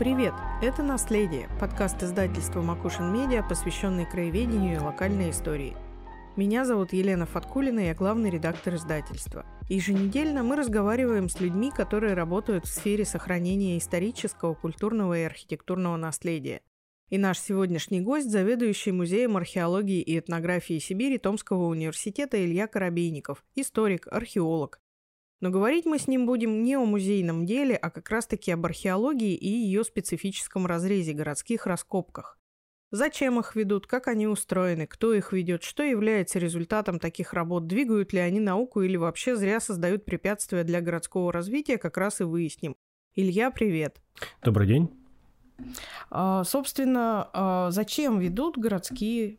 [0.00, 0.32] Привет!
[0.62, 5.76] Это «Наследие»– подкаст издательства «Макушин Медиа», посвященный краеведению и локальной истории.
[6.36, 9.44] Меня зовут Елена Фаткулина, я главный редактор издательства.
[9.68, 16.62] Еженедельно мы разговариваем с людьми, которые работают в сфере сохранения исторического, культурного и архитектурного наследия.
[17.10, 24.08] И наш сегодняшний гость– заведующий Музеем археологии и этнографии Сибири Томского университета Илья Коробейников, историк,
[24.10, 24.80] археолог,
[25.40, 29.34] но говорить мы с ним будем не о музейном деле, а как раз-таки об археологии
[29.34, 32.38] и ее специфическом разрезе, городских раскопках.
[32.92, 38.12] Зачем их ведут, как они устроены, кто их ведет, что является результатом таких работ, двигают
[38.12, 42.74] ли они науку или вообще зря создают препятствия для городского развития, как раз и выясним.
[43.14, 44.00] Илья, привет.
[44.42, 44.90] Добрый день.
[46.10, 49.38] А, собственно, а, зачем ведут городские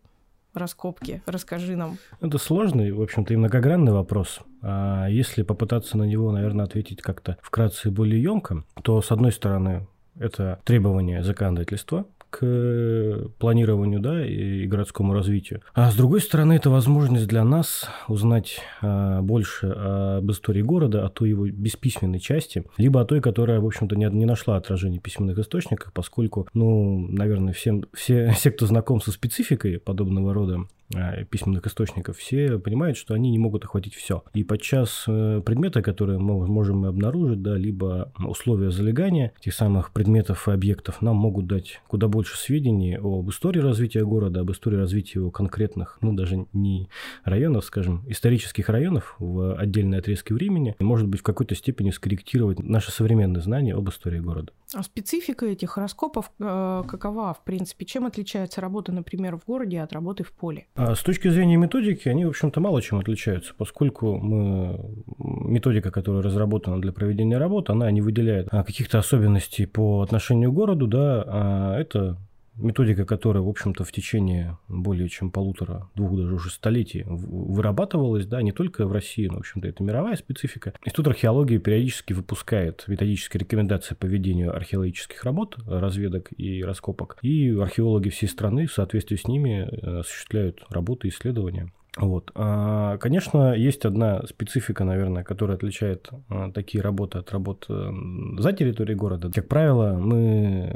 [0.53, 1.21] раскопки?
[1.25, 1.97] Расскажи нам.
[2.19, 4.39] Это сложный, в общем-то, и многогранный вопрос.
[4.61, 9.31] А если попытаться на него, наверное, ответить как-то вкратце и более емко, то, с одной
[9.31, 9.87] стороны,
[10.19, 15.61] это требование законодательства, к планированию да, и городскому развитию.
[15.73, 21.09] А с другой стороны, это возможность для нас узнать а, больше об истории города, о
[21.09, 25.03] той его бесписьменной части, либо о той, которая, в общем-то, не, не нашла отражения в
[25.03, 30.80] письменных источниках, поскольку, ну, наверное, всем, все, все, кто знаком со спецификой подобного рода Э,
[31.29, 34.23] письменных источников, все понимают, что они не могут охватить все.
[34.33, 40.47] И подчас э, предметы, которые мы можем обнаружить, да, либо условия залегания тех самых предметов
[40.47, 45.19] и объектов нам могут дать куда больше сведений об истории развития города, об истории развития
[45.19, 46.89] его конкретных, ну, даже не
[47.23, 52.59] районов, скажем, исторических районов в отдельные отрезки времени, и, может быть, в какой-то степени скорректировать
[52.59, 54.51] наши современные знания об истории города.
[54.73, 57.85] А специфика этих раскопов э, какова, в принципе?
[57.85, 60.67] Чем отличается работа, например, в городе от работы в поле?
[60.81, 64.79] А с точки зрения методики, они, в общем-то, мало чем отличаются, поскольку мы,
[65.17, 70.55] методика, которая разработана для проведения работы, она не выделяет а, каких-то особенностей по отношению к
[70.55, 72.17] городу, да, а это
[72.55, 78.41] методика, которая, в общем-то, в течение более чем полутора, двух даже уже столетий вырабатывалась, да,
[78.41, 80.73] не только в России, но, в общем-то, это мировая специфика.
[80.85, 88.09] Институт археологии периодически выпускает методические рекомендации по ведению археологических работ, разведок и раскопок, и археологи
[88.09, 91.71] всей страны в соответствии с ними э, осуществляют работы и исследования.
[91.97, 92.31] Вот.
[92.35, 97.91] А, конечно, есть одна специфика, наверное, которая отличает а, такие работы от работ э,
[98.37, 99.29] за территорией города.
[99.29, 100.73] Как правило, мы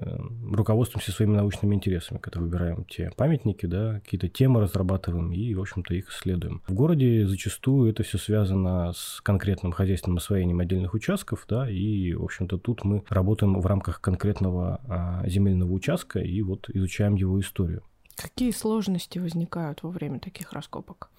[0.52, 5.94] руководствуемся своими научными интересами, когда выбираем те памятники, да, какие-то темы разрабатываем и, в общем-то,
[5.94, 6.62] их исследуем.
[6.68, 12.24] В городе зачастую это все связано с конкретным хозяйственным освоением отдельных участков, да, и, в
[12.24, 17.84] общем-то, тут мы работаем в рамках конкретного а, земельного участка и вот изучаем его историю.
[18.16, 21.10] Какие сложности возникают во время таких раскопок?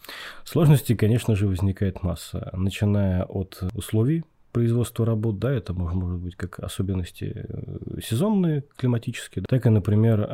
[0.45, 4.25] Сложностей, конечно же, возникает масса, начиная от условий
[4.57, 10.27] производства работ, да, это может, быть как особенности э, сезонные, климатические, так и, например,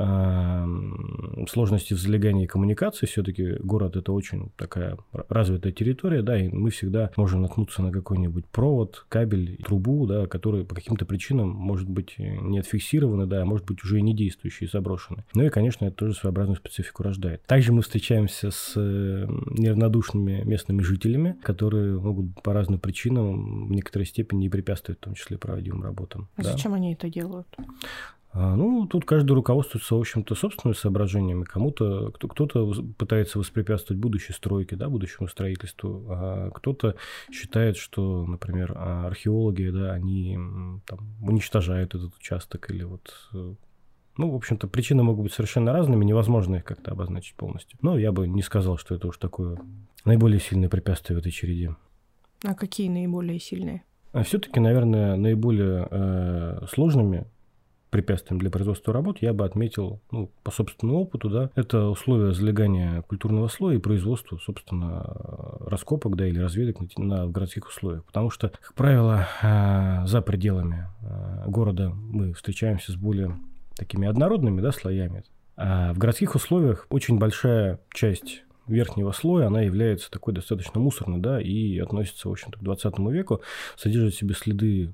[1.49, 3.06] сложности в залегании коммуникации.
[3.06, 4.97] Все-таки город это очень такая
[5.28, 10.65] развитая территория, да, и мы всегда можем наткнуться на какой-нибудь провод, кабель, трубу, да, которые
[10.65, 14.69] по каким-то причинам может быть не отфиксированы, да, а может быть уже и не действующие,
[14.72, 15.25] заброшены.
[15.34, 17.43] Ну и, конечно, это тоже своеобразную специфику рождает.
[17.47, 24.06] Также мы встречаемся с э, неравнодушными местными жителями, которые могут по разным причинам в некоторой
[24.12, 26.28] степени и препятствует в том числе проводимым работам.
[26.37, 26.53] А да.
[26.53, 27.49] зачем они это делают?
[28.34, 31.45] А, ну, тут каждый руководствуется, в общем-то, собственными соображениями.
[31.45, 36.97] Кому-то, кто, кто-то пытается воспрепятствовать будущей стройке, да, будущему строительству, а кто-то
[37.31, 40.39] считает, что, например, археологи, да, они
[40.87, 43.55] там, уничтожают этот участок или вот э,
[44.17, 47.79] ну, в общем-то, причины могут быть совершенно разными, невозможно их как-то обозначить полностью.
[47.83, 49.59] Но я бы не сказал, что это уж такое
[50.05, 51.77] наиболее сильное препятствие в этой череде.
[52.44, 53.84] А какие наиболее сильные?
[54.12, 57.27] А все-таки, наверное, наиболее э, сложными
[57.93, 63.03] препятствием для производства работ я бы отметил, ну, по собственному опыту, да, это условия залегания
[63.03, 65.03] культурного слоя и производства, собственно,
[65.61, 68.05] раскопок, да, или разведок на, на городских условиях.
[68.05, 73.38] Потому что, как правило, э, за пределами э, города мы встречаемся с более
[73.76, 75.25] такими однородными, да, слоями.
[75.56, 81.41] А в городских условиях очень большая часть верхнего слоя, она является такой достаточно мусорной, да,
[81.41, 83.43] и относится, в общем-то, к 20 веку,
[83.76, 84.93] содержит в себе следы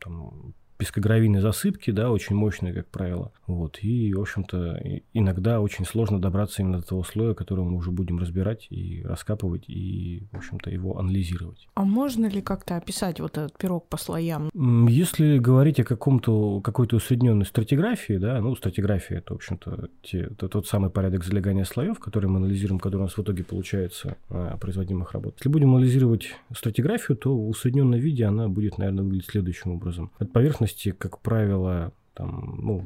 [0.00, 3.32] там, пескогравийной засыпки, да, очень мощные, как правило.
[3.46, 3.78] Вот.
[3.80, 4.82] И, в общем-то,
[5.14, 9.64] иногда очень сложно добраться именно до того слоя, который мы уже будем разбирать и раскапывать,
[9.66, 11.66] и, в общем-то, его анализировать.
[11.74, 14.50] А можно ли как-то описать вот этот пирог по слоям?
[14.88, 20.48] Если говорить о каком-то, какой-то усредненной стратиграфии, да, ну, стратиграфия– это, в общем-то, те, это
[20.48, 24.58] тот самый порядок залегания слоев, который мы анализируем, который у нас в итоге получается а,
[24.58, 25.36] производимых работ.
[25.38, 30.10] Если будем анализировать стратиграфию, то в усредненном виде она будет, наверное, выглядеть следующим образом.
[30.18, 32.84] От поверхности поверхности, как правило, там, ну,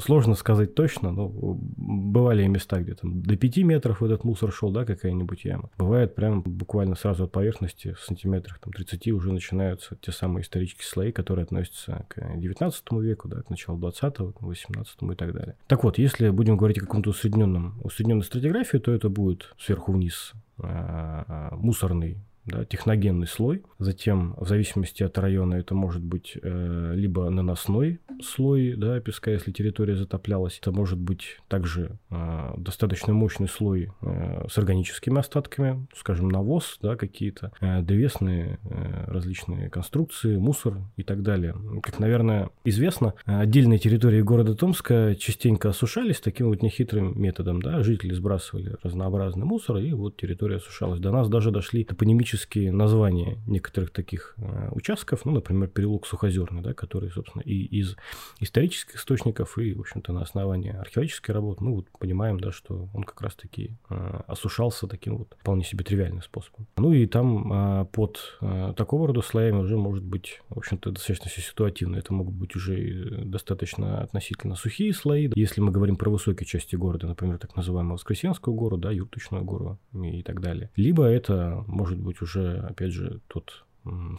[0.00, 4.70] сложно сказать точно, но бывали и места, где там до 5 метров этот мусор шел,
[4.70, 5.70] да, какая-нибудь яма.
[5.78, 10.86] Бывает прям буквально сразу от поверхности, в сантиметрах там 30 уже начинаются те самые исторические
[10.86, 15.54] слои, которые относятся к 19 веку, да, к началу 20-го, 18 и так далее.
[15.66, 20.32] Так вот, если будем говорить о каком-то усредненном, усредненной стратиграфии, то это будет сверху вниз
[20.58, 22.18] а, а, мусорный
[22.48, 23.62] да, техногенный слой.
[23.78, 29.52] Затем, в зависимости от района, это может быть э, либо наносной слой да, песка, если
[29.52, 30.58] территория затоплялась.
[30.60, 36.96] Это может быть также э, достаточно мощный слой э, с органическими остатками, скажем, навоз, да,
[36.96, 41.54] какие-то э, древесные э, различные конструкции, мусор и так далее.
[41.82, 47.60] Как, наверное, известно, отдельные территории города Томска частенько осушались таким вот нехитрым методом.
[47.62, 47.82] Да?
[47.82, 51.00] Жители сбрасывали разнообразный мусор, и вот территория осушалась.
[51.00, 56.62] До нас даже дошли топонимические исторические названия некоторых таких э, участков, ну, например, переулок Сухозерный,
[56.62, 57.96] да, который, собственно, и из
[58.40, 63.02] исторических источников, и, в общем-то, на основании археологической работы, мы вот понимаем, да, что он
[63.02, 66.66] как раз-таки э, осушался таким вот вполне себе тривиальным способом.
[66.76, 68.38] Ну и там э, под
[68.76, 71.96] такого рода слоями уже может быть, в общем-то, достаточно все ситуативно.
[71.96, 75.30] Это могут быть уже достаточно относительно сухие слои.
[75.34, 79.78] Если мы говорим про высокие части города, например, так называемую Воскресенскую гору, да, Юрточную гору
[79.94, 80.70] и так далее.
[80.76, 83.64] Либо это может быть уже уже, опять же, тот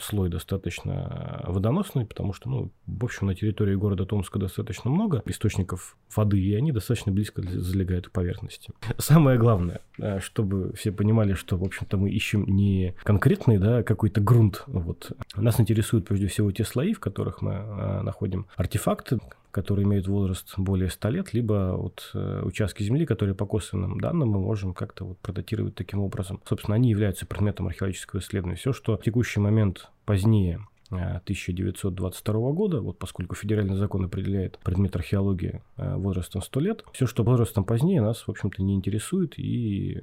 [0.02, 5.96] слой достаточно водоносный, потому что, ну, в общем, на территории города Томска достаточно много источников
[6.16, 8.72] воды, и они достаточно близко залегают к поверхности.
[8.98, 14.22] Самое главное, э, чтобы все понимали, что, в общем-то, мы ищем не конкретный, да, какой-то
[14.22, 15.12] грунт, вот.
[15.36, 19.20] Нас интересуют, прежде всего, те слои, в которых мы э, находим артефакты,
[19.52, 24.30] которые имеют возраст более 100 лет, либо вот э, участки земли, которые по косвенным данным
[24.30, 26.42] мы можем как-то вот продатировать таким образом.
[26.48, 28.56] Собственно, они являются предметом археологического исследования.
[28.56, 34.96] Все, что в текущий момент позднее 1922 э, года, вот поскольку федеральный закон определяет предмет
[34.96, 40.02] археологии э, возрастом 100 лет, все, что возрастом позднее, нас, в общем-то, не интересует и,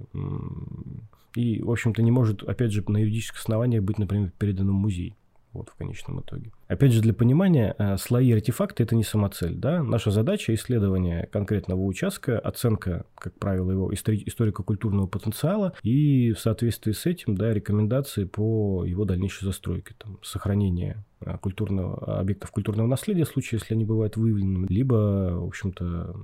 [1.34, 5.14] и в общем-то, не может, опять же, на юридических основаниях быть, например, передано в музей
[5.52, 6.52] вот в конечном итоге.
[6.68, 9.54] Опять же, для понимания, э, слои артефакта– это не самоцель.
[9.54, 9.82] Да?
[9.82, 17.06] Наша задача– исследование конкретного участка, оценка, как правило, его историко-культурного потенциала и в соответствии с
[17.06, 23.28] этим да, рекомендации по его дальнейшей застройке, там, сохранение Э, культурного, объектов культурного наследия, в
[23.28, 26.14] случае, если они бывают выявлены, либо, в общем-то,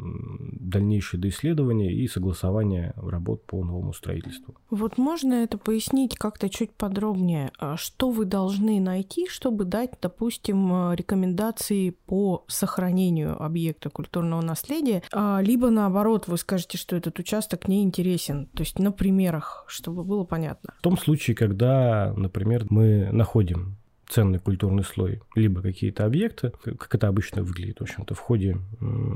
[0.53, 4.55] дальнейшее доисследование и согласование работ по новому строительству.
[4.69, 7.53] Вот можно это пояснить как-то чуть подробнее?
[7.59, 10.32] А что вы должны найти, чтобы дать, допустим,
[10.73, 17.69] э, рекомендации по сохранению объекта культурного наследия, а, либо наоборот, вы скажете, что этот участок
[17.69, 20.75] не интересен, то есть на примерах, чтобы было понятно.
[20.79, 23.77] В том случае, когда, например, мы находим
[24.13, 27.79] ценный культурный слой, либо какие-то объекты, как это обычно выглядит.
[27.79, 28.59] В общем-то, в ходе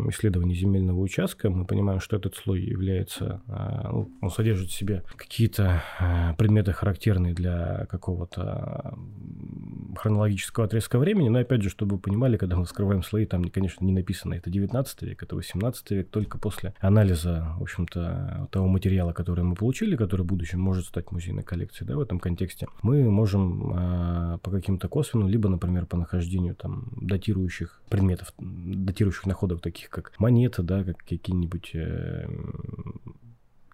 [0.09, 5.03] исследования земельного участка мы понимаем, что этот слой является, а, ну, он содержит в себе
[5.17, 8.95] какие-то а, предметы, характерные для какого-то
[9.97, 13.85] хронологического отрезка времени, но опять же, чтобы вы понимали, когда мы вскрываем слои, там, конечно,
[13.85, 19.13] не написано, это 19 век, это 18 век, только после анализа, в общем-то, того материала,
[19.13, 23.11] который мы получили, который в будущем может стать музейной коллекцией, да, в этом контексте, мы
[23.11, 29.61] можем а, по каким-то каким-то косвенным, либо, например, по нахождению там датирующих предметов, датирующих находок,
[29.61, 32.29] таких как монеты, да, как какие-нибудь э,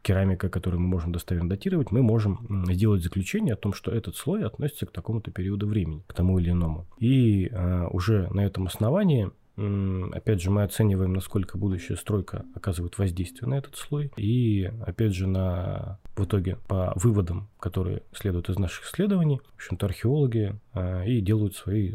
[0.03, 4.45] керамика, которую мы можем достоверно датировать, мы можем сделать заключение о том, что этот слой
[4.45, 6.87] относится к такому-то периоду времени, к тому или иному.
[7.01, 13.49] И э, уже на этом основании Опять же, мы оцениваем, насколько будущая стройка оказывает воздействие
[13.49, 14.11] на этот слой.
[14.17, 19.87] И, опять же, на, в итоге по выводам, которые следуют из наших исследований, в общем-то,
[19.87, 21.93] археологи а, и делают свои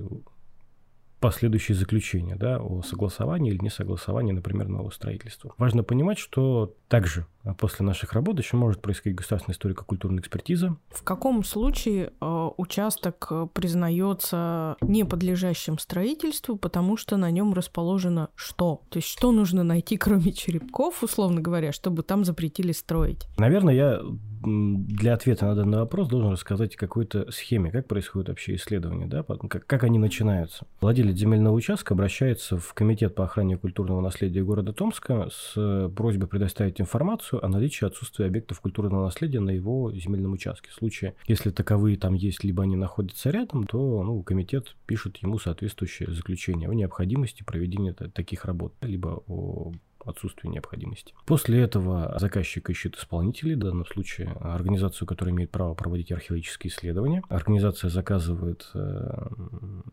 [1.20, 5.54] последующие заключения да, о согласовании или несогласовании, например, нового строительства.
[5.58, 10.76] Важно понимать, что также после наших работ еще может происходить государственная историко-культурная экспертиза.
[10.90, 18.30] В каком случае э, участок э, признается не подлежащим строительству, потому что на нем расположено
[18.36, 18.82] что?
[18.90, 23.28] То есть что нужно найти, кроме черепков, условно говоря, чтобы там запретили строить?
[23.38, 24.02] Наверное, я
[24.44, 29.24] для ответа на данный вопрос должен рассказать о какой-то схеме, как происходит вообще исследование, да,
[29.24, 30.66] как, как они начинаются.
[30.82, 36.28] Владелец земельного участка обращается в Комитет по охране культурного наследия города Томска с э, просьбой
[36.28, 40.70] предоставить информацию о наличии отсутствия объектов культурного наследия на его земельном участке.
[40.70, 45.40] В случае, если таковые там есть, либо они находятся рядом, то ну, комитет пишет ему
[45.40, 49.72] соответствующее заключение о необходимости проведения таких работ, либо о
[50.10, 51.14] отсутствии необходимости.
[51.26, 57.24] После этого заказчик ищет исполнителей, в данном случае организацию, которая имеет право проводить археологические исследования.
[57.30, 59.28] Организация заказывает э,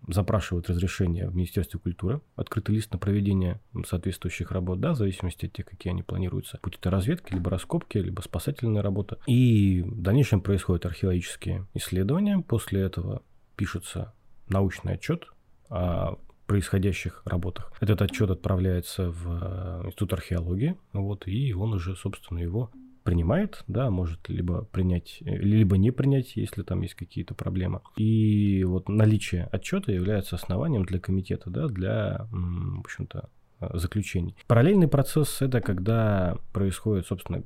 [0.09, 5.53] запрашивают разрешение в Министерстве культуры, открытый лист на проведение соответствующих работ, да, в зависимости от
[5.53, 6.59] тех, какие они планируются.
[6.63, 9.19] Будь это разведки, либо раскопки, либо спасательная работа.
[9.27, 12.39] И в дальнейшем происходят археологические исследования.
[12.41, 13.23] После этого
[13.57, 14.15] пишется
[14.49, 15.27] научный отчет
[15.71, 17.73] о происходящих работах.
[17.81, 22.71] Этот отчет отправляется в э, Институт археологии, вот, и он уже, собственно, его
[23.03, 27.81] принимает, да, может либо принять, либо не принять, если там есть какие-то проблемы.
[27.97, 33.29] И вот наличие отчета является основанием для комитета, да, для, в общем-то,
[33.75, 34.37] заключений.
[34.47, 37.43] Параллельный процесс– это когда происходит, собственно,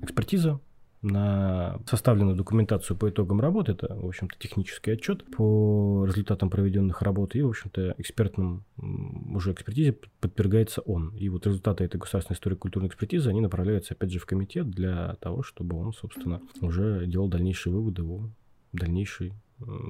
[0.00, 0.60] экспертиза
[1.02, 3.72] на составленную документацию по итогам работы.
[3.72, 7.34] Это, в общем-то, технический отчет по результатам проведенных работ.
[7.34, 11.16] И, в общем-то, экспертным уже экспертизе подвергается он.
[11.16, 15.16] И вот результаты этой государственной истории культурной экспертизы, они направляются, опять же, в комитет для
[15.20, 18.28] того, чтобы он, собственно, уже делал дальнейшие выводы о
[18.72, 19.32] дальнейшей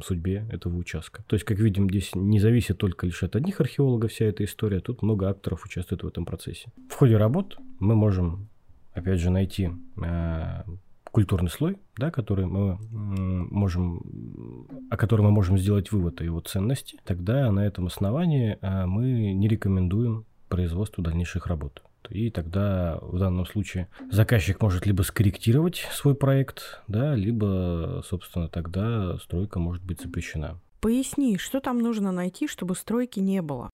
[0.05, 1.23] судьбе этого участка.
[1.27, 4.81] То есть, как видим, здесь не зависит только лишь от одних археологов вся эта история,
[4.81, 6.73] тут много акторов участвует в этом процессе.
[6.89, 8.49] В ходе работ мы можем,
[8.93, 9.71] опять же, найти
[10.03, 10.63] э,
[11.11, 16.99] культурный слой, да, который мы можем, о котором мы можем сделать вывод о его ценности,
[17.05, 21.83] тогда на этом основании а, мы не рекомендуем производству дальнейших работ.
[22.09, 29.17] И тогда в данном случае заказчик может либо скорректировать свой проект, да, либо, собственно, тогда
[29.19, 30.59] стройка может быть запрещена.
[30.81, 33.71] Поясни, что там нужно найти, чтобы стройки не было?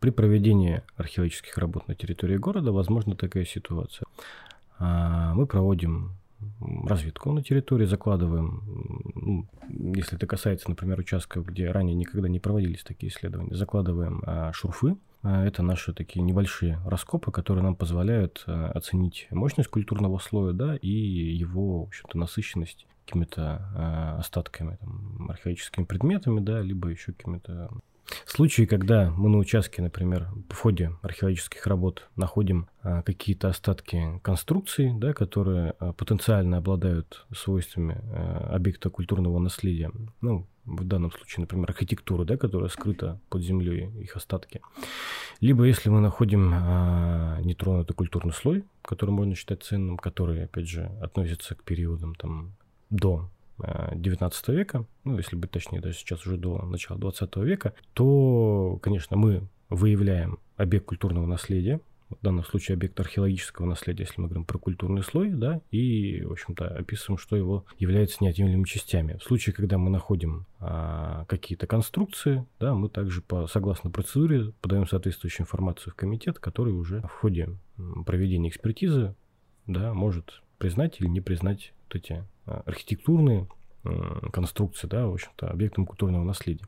[0.00, 4.06] При проведении археологических работ на территории города возможна такая ситуация.
[4.78, 6.12] А, мы проводим
[6.84, 8.62] разведку на территории, закладываем,
[9.14, 9.46] ну,
[9.94, 14.96] если это касается, например, участков, где ранее никогда не проводились такие исследования, закладываем а, шурфы.
[15.22, 20.76] А, это наши такие небольшие раскопы, которые нам позволяют а, оценить мощность культурного слоя, да,
[20.76, 27.70] и его, в общем-то, насыщенность какими-то а, остатками, там, археологическими предметами, да, либо еще какими-то
[28.24, 34.92] Случаи, когда мы на участке, например, в ходе археологических работ находим а, какие-то остатки конструкций,
[34.94, 41.70] да, которые а, потенциально обладают свойствами а, объекта культурного наследия, ну, в данном случае, например,
[41.70, 44.60] архитектуры, да, которая скрыта под землей, их остатки.
[45.40, 50.90] Либо если мы находим а, нетронутый культурный слой, который можно считать ценным, который, опять же,
[51.00, 52.56] относится к периодам там,
[52.90, 58.78] до 19 века, ну, если быть точнее, даже сейчас уже до начала 20 века, то,
[58.82, 64.44] конечно, мы выявляем объект культурного наследия, в данном случае объект археологического наследия, если мы говорим
[64.44, 69.18] про культурный слой, да, и, в общем-то, описываем, что его является неотъемлемыми частями.
[69.18, 74.86] В случае, когда мы находим а, какие-то конструкции, да, мы также, по, согласно процедуре, подаем
[74.86, 77.50] соответствующую информацию в комитет, который уже в ходе
[78.04, 79.14] проведения экспертизы,
[79.66, 83.46] да, может признать или не признать вот эти архитектурные
[84.32, 86.64] конструкции, да, в общем-то, объектом культурного наследия.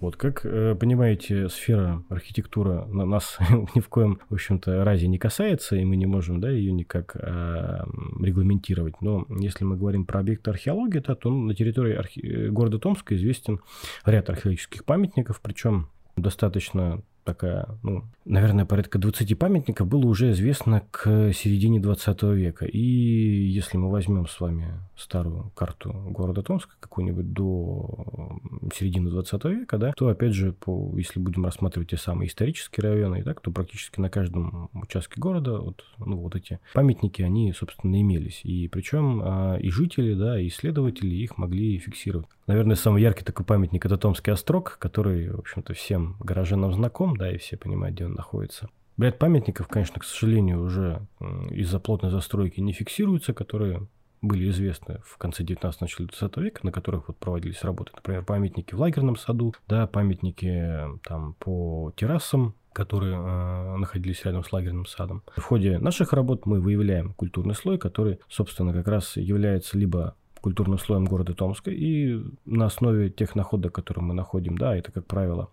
[0.00, 3.38] Вот, как э, понимаете, сфера архитектура на нас
[3.74, 7.14] ни в коем, в общем-то, разе не касается, и мы не можем, да, ее никак
[7.14, 7.84] э,
[8.20, 9.00] регламентировать.
[9.00, 12.20] Но если мы говорим про объекты археологии, да, то на территории архи...
[12.20, 13.60] Э, города Томска известен
[14.04, 21.32] ряд археологических памятников, причем достаточно такая, ну, наверное, порядка 20 памятников было уже известно к
[21.32, 22.66] середине 20 века.
[22.66, 28.38] И если мы возьмем с вами старую карту города Томска, какую-нибудь до
[28.74, 33.22] середины 20 века, да, то, опять же, по, если будем рассматривать те самые исторические районы,
[33.22, 38.40] так, то практически на каждом участке города вот, ну, вот эти памятники, они, собственно, имелись.
[38.44, 42.26] И причем а, и жители, да, и исследователи их могли фиксировать.
[42.46, 47.30] Наверное, самый яркий такой памятник– это Томский острог, который, в общем-то, всем горожанам знаком, да,
[47.30, 48.68] и все понимают, где он находится.
[48.98, 51.06] Ряд памятников, конечно, к сожалению, уже
[51.50, 53.86] из-за плотной застройки не фиксируются, которые
[54.20, 57.90] были известны в конце 19 начале 20 века, на которых вот проводились работы.
[57.94, 64.52] Например, памятники в лагерном саду, да, памятники там по террасам, которые э, находились рядом с
[64.52, 65.22] лагерным садом.
[65.36, 70.78] В ходе наших работ мы выявляем культурный слой, который, собственно, как раз является либо культурным
[70.78, 71.70] слоем города Томска.
[71.70, 75.48] И на основе тех находок, которые мы находим, да, это, как правило,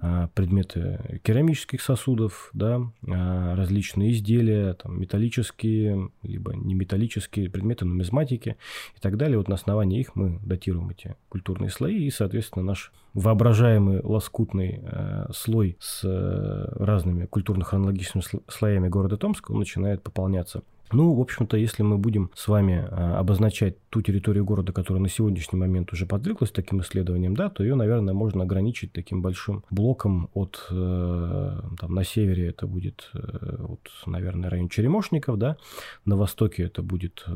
[0.00, 8.56] а, предметы керамических сосудов, да, а, различные изделия, там, металлические, либо не металлические предметы нумизматики
[8.96, 9.38] и так далее.
[9.38, 15.26] Вот на основании их мы датируем эти культурные слои, и, соответственно, наш воображаемый лоскутный э,
[15.32, 21.98] слой с э, разными культурно-хронологическими слоями города Томска, начинает пополняться ну, в общем-то, если мы
[21.98, 26.80] будем с вами а, обозначать ту территорию города, которая на сегодняшний момент уже подверглась таким
[26.80, 32.48] исследованиям, да, то ее, наверное, можно ограничить таким большим блоком от, э, там, на севере
[32.48, 35.56] это будет, э, вот, наверное, район Черемошников, да,
[36.04, 37.32] на востоке это будет э,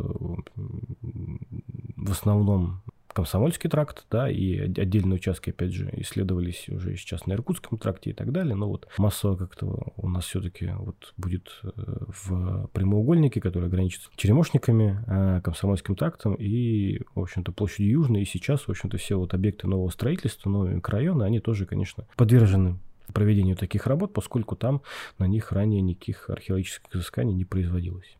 [1.96, 2.82] в основном
[3.16, 8.12] Комсомольский тракт, да, и отдельные участки, опять же, исследовались уже сейчас на Иркутском тракте и
[8.12, 11.70] так далее, но вот массово как-то у нас все-таки вот будет э,
[12.08, 18.26] в прямоугольнике, который граничит с Черемошниками, э, Комсомольским трактом и, в общем-то, площадью Южной, и
[18.26, 22.78] сейчас, в общем-то, все вот объекты нового строительства, новые микрорайоны, они тоже, конечно, подвержены
[23.14, 24.82] проведению таких работ, поскольку там
[25.16, 28.18] на них ранее никаких археологических изысканий не производилось.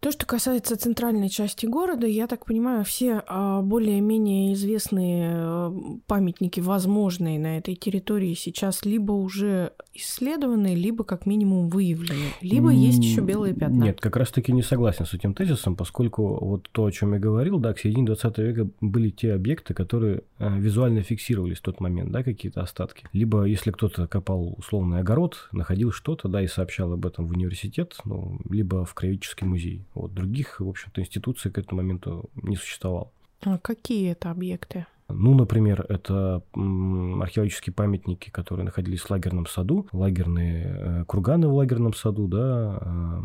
[0.00, 5.74] То, что касается центральной части города, я так понимаю, все а, более-менее известные а,
[6.06, 13.02] памятники, возможные на этой территории, сейчас либо уже исследованы, либо как минимум выявлены, либо есть
[13.02, 13.84] еще белые пятна.
[13.84, 17.58] Нет, как раз-таки не согласен с этим тезисом, поскольку вот то, о чем я говорил,
[17.58, 22.12] да, к середине 20 века были те объекты, которые а, визуально фиксировались в тот момент,
[22.12, 23.08] да, какие-то остатки.
[23.12, 27.96] Либо если кто-то копал условный огород, находил что-то, да, и сообщал об этом в университет,
[28.04, 29.84] ну, либо в краеведческий музей.
[29.96, 33.10] Вот других, в общем-то, институций к этому моменту не существовало.
[33.42, 34.86] А какие это объекты?
[35.08, 41.94] Ну, например, это археологические памятники, которые находились в лагерном саду, лагерные э, курганы в лагерном
[41.94, 43.22] саду, да,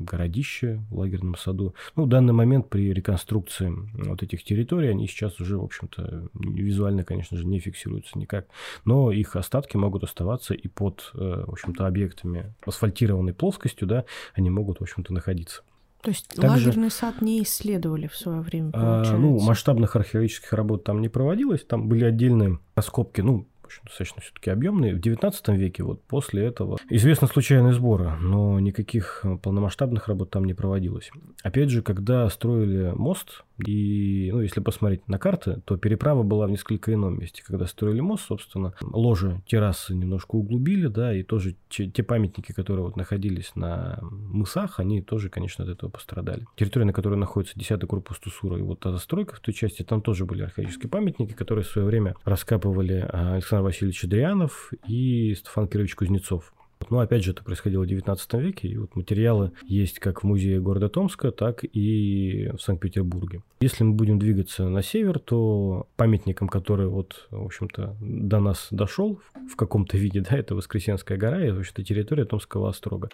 [0.00, 1.74] городище в лагерном саду.
[1.94, 7.04] Ну, в данный момент при реконструкции вот этих территорий, они сейчас уже, в общем-то, визуально,
[7.04, 8.48] конечно же, не фиксируются никак,
[8.84, 14.50] но их остатки могут оставаться и под, э, в общем-то, объектами асфальтированной плоскостью, да, они
[14.50, 15.62] могут, в общем-то, находиться.
[16.02, 19.14] То есть Также, лагерный сад не исследовали в свое время, получается?
[19.14, 24.22] А, ну, масштабных археологических работ там не проводилось, там были отдельные раскопки, ну, общем, достаточно
[24.22, 24.94] все-таки объемные.
[24.94, 30.54] В 19 веке вот после этого известны случайные сборы, но никаких полномасштабных работ там не
[30.54, 31.10] проводилось.
[31.42, 36.50] Опять же, когда строили мост, и, ну, если посмотреть на карты, то переправа была в
[36.50, 37.42] несколько ином месте.
[37.44, 42.96] Когда строили мост, собственно, ложи террасы немножко углубили, да, и тоже те, памятники, которые вот
[42.96, 46.46] находились на мысах, они тоже, конечно, от этого пострадали.
[46.56, 50.02] Территория, на которой находится 10-й корпус Тусура, и вот та застройка в той части, там
[50.02, 55.68] тоже были археологические памятники, которые в свое время раскапывали а, Александр Васильевич Дрианов и Стефан
[55.68, 56.52] Кирович Кузнецов.
[56.92, 60.60] Но опять же, это происходило в XIX веке, и вот материалы есть как в музее
[60.60, 63.42] города Томска, так и в Санкт-Петербурге.
[63.62, 69.22] Если мы будем двигаться на север, то памятником, который вот, в общем-то, до нас дошел
[69.50, 73.08] в каком-то виде, да, это Воскресенская гора, и, в общем-то, территория Томского острога.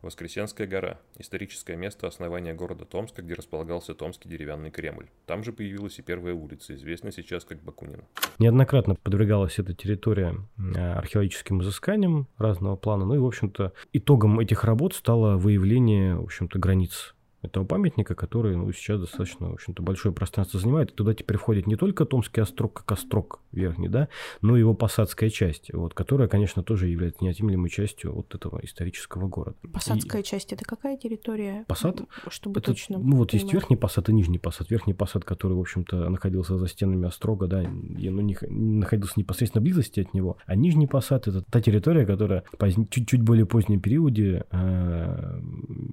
[0.00, 5.06] Воскресенская гора– историческое место основания города Томска, где располагался Томский деревянный Кремль.
[5.24, 8.04] Там же появилась и первая улица, известная сейчас как Бакунина.
[8.38, 10.36] Неоднократно подвергалась эта территория
[10.74, 16.58] археологическим изысканиям разного плана, ну и, в общем-то, итогом этих работ стало выявление, в общем-то,
[16.58, 20.90] границ этого памятника, который ну, сейчас достаточно, в общем-то, большое пространство занимает.
[20.90, 24.08] И туда теперь входит не только Томский острог, как острог верхний, да,
[24.40, 29.28] но и его посадская часть, вот, которая, конечно, тоже является неотъемлемой частью вот этого исторического
[29.28, 29.56] города.
[29.72, 30.24] Посадская и...
[30.24, 31.64] часть– это какая территория?
[31.68, 32.02] Посад?
[32.28, 34.70] Чтобы это, точно Ну, вот есть верхний посад и нижний посад.
[34.70, 39.14] Верхний посад, который, в общем-то, находился за стенами острога, да, и, ну, не, не находился
[39.16, 42.44] непосредственно близости от него, а нижний посад– это та территория, которая
[42.90, 45.40] чуть-чуть более позднем периоде э,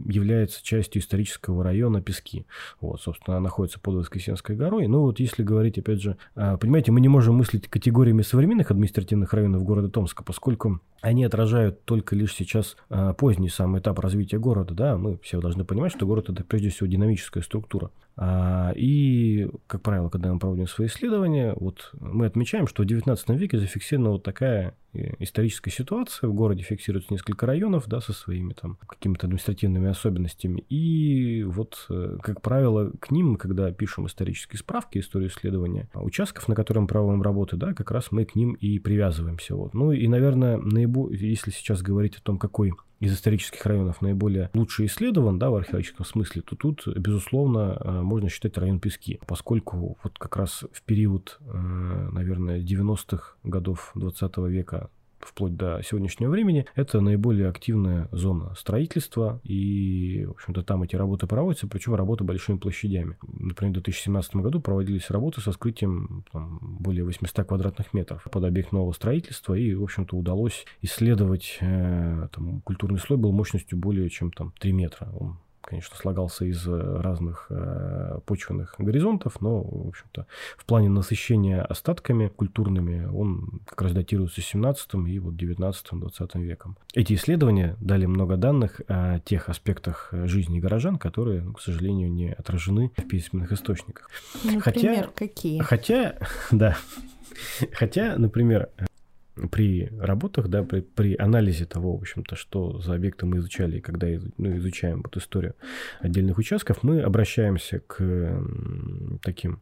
[0.08, 2.46] является частью исторического района Пески.
[2.80, 4.88] Вот, собственно, она находится под Воскресенской горой.
[4.88, 9.34] Ну, вот если говорить, опять же, а, понимаете, мы не можем мыслить категориями современных административных
[9.34, 14.74] районов города Томска, поскольку они отражают только лишь сейчас а, поздний самый этап развития города.
[14.74, 14.98] Да?
[14.98, 17.92] Мы все должны понимать, что город– это прежде всего динамическая структура.
[18.24, 23.18] А, и, как правило, когда мы проводим свои исследования, вот мы отмечаем, что в XIX
[23.36, 26.30] веке зафиксирована вот такая э, историческая ситуация.
[26.30, 30.64] В городе фиксируется несколько районов, да, со своими там какими-то административными особенностями.
[30.70, 36.54] И вот, э, как правило, к ним, когда пишем исторические справки, историю исследования участков, на
[36.54, 39.56] котором проводим работы, да, как раз мы к ним и привязываемся.
[39.56, 39.74] Вот.
[39.74, 44.86] Ну и, наверное, наиболее, если сейчас говорить о том, какой из исторических районов наиболее лучше
[44.86, 50.20] исследован, да, в археологическом смысле, то тут, безусловно, э, можно считать район Пески, поскольку вот
[50.20, 54.92] как раз в период, э, наверное, 90-х годов 20 века
[55.26, 61.28] вплоть до сегодняшнего времени, это наиболее активная зона строительства, и, в общем-то, там эти работы
[61.28, 63.18] проводятся, причем работы большими площадями.
[63.22, 68.72] Например, в 2017 году проводились работы со скрытием там, более 800 квадратных метров под объект
[68.72, 74.32] нового строительства, и, в общем-то, удалось исследовать, э, там, культурный слой был мощностью более чем
[74.32, 75.10] там 3 метра.
[75.20, 81.62] Он конечно, слагался из э, разных э, почвенных горизонтов, но, в общем-то, в плане насыщения
[81.62, 86.78] остатками культурными он как раз датируется 17 и вот 19-20 веком.
[86.94, 92.32] Эти исследования дали много данных о тех аспектах жизни горожан, которые, ну, к сожалению, не
[92.32, 94.10] отражены в письменных источниках.
[94.44, 95.60] Например, хотя, какие?
[95.60, 96.18] Хотя,
[96.52, 96.78] да,
[97.74, 98.70] хотя, например,
[99.50, 103.82] при работах, да, при, при анализе того, в общем-то, что за объекты мы изучали, и
[103.82, 105.56] когда ну, изучаем вот историю
[106.00, 108.44] отдельных участков, мы обращаемся к
[109.24, 109.62] таким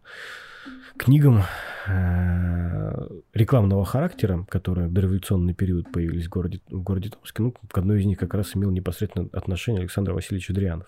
[0.97, 1.43] книгам
[1.87, 7.43] э, рекламного характера, которые в дореволюционный период появились в городе, в городе Томске.
[7.43, 10.87] Ну, к одной из них как раз имел непосредственно отношение Александр Васильевич Адрианов.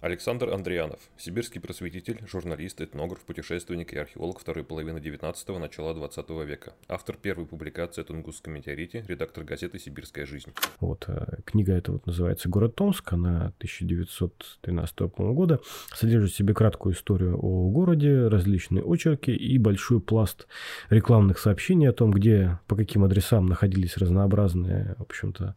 [0.00, 6.72] Александр Андрианов, сибирский просветитель, журналист, этнограф, путешественник и археолог второй половины 19-го, начала 20 века.
[6.88, 10.54] Автор первой публикации о Тунгусском метеорите, редактор газеты «Сибирская жизнь».
[10.80, 15.60] Вот, э, книга эта вот называется «Город Томск», она 1913 года,
[15.94, 20.46] содержит в себе краткую историю о городе, различные очерки и большой пласт
[20.88, 25.56] рекламных сообщений о том, где, по каким адресам находились разнообразные, в общем-то,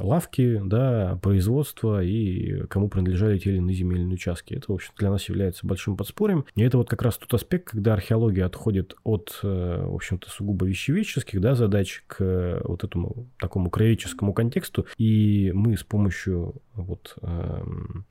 [0.00, 4.54] лавки, да, производства и кому принадлежали те или иные земельные участки.
[4.54, 6.44] Это, в общем для нас является большим подспорьем.
[6.54, 10.66] И это вот как раз тот аспект, когда археология отходит от, э, в общем-то, сугубо
[10.66, 14.86] вещеведческих да, задач к вот этому такому краеведческому контексту.
[14.98, 18.04] И мы с помощью вот эм,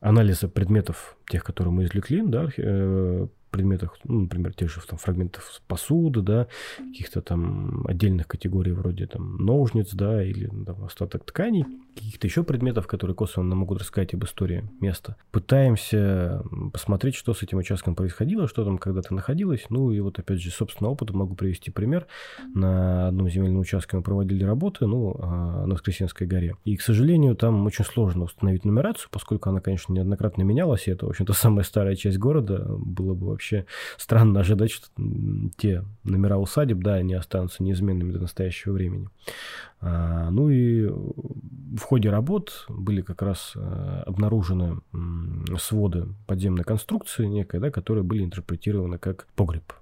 [0.00, 5.60] анализа предметов, тех, которые мы извлекли, да, э, предметах, ну, например, тех же там, фрагментов
[5.66, 12.26] посуды, да, каких-то там отдельных категорий вроде там ножниц, да, или там, остаток тканей, каких-то
[12.26, 15.16] еще предметов, которые косвенно могут рассказать об истории места.
[15.30, 19.66] Пытаемся посмотреть, что с этим участком происходило, что там когда-то находилось.
[19.70, 22.06] Ну и вот опять же, собственно, опыт могу привести пример.
[22.54, 26.56] На одном земельном участке мы проводили работы, ну, а, на Воскресенской горе.
[26.64, 31.06] И, к сожалению, там очень сложно установить нумерацию, поскольку она, конечно, неоднократно менялась, и это,
[31.06, 32.64] в общем-то, самая старая часть города.
[32.68, 34.88] Было бы вообще странно ожидать, что
[35.56, 39.08] те номера усадеб, да, они останутся неизменными до настоящего времени.
[39.80, 44.80] А, ну и в ходе работ были как раз э, обнаружены
[45.56, 49.72] своды подземной конструкции некой, да, которые были интерпретированы как погреб,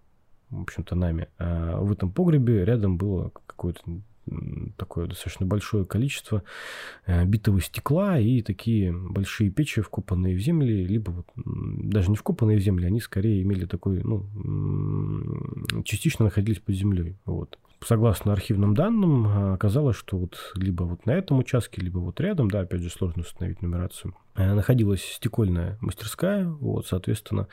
[0.51, 1.29] в общем-то, нами.
[1.39, 3.81] А в этом погребе рядом было какое-то
[4.77, 6.43] такое достаточно большое количество
[7.07, 12.59] э, битого стекла и такие большие печи, вкопанные в землю, либо вот даже не вкопанные
[12.59, 14.27] в землю, они скорее имели такой, ну,
[15.85, 17.17] частично находились под землей.
[17.25, 22.21] Вот согласно архивным данным, а, оказалось, что вот либо вот на этом участке, либо вот
[22.21, 27.49] рядом, да, опять же, сложно установить нумерацию, э, находилась стекольная мастерская, вот, соответственно,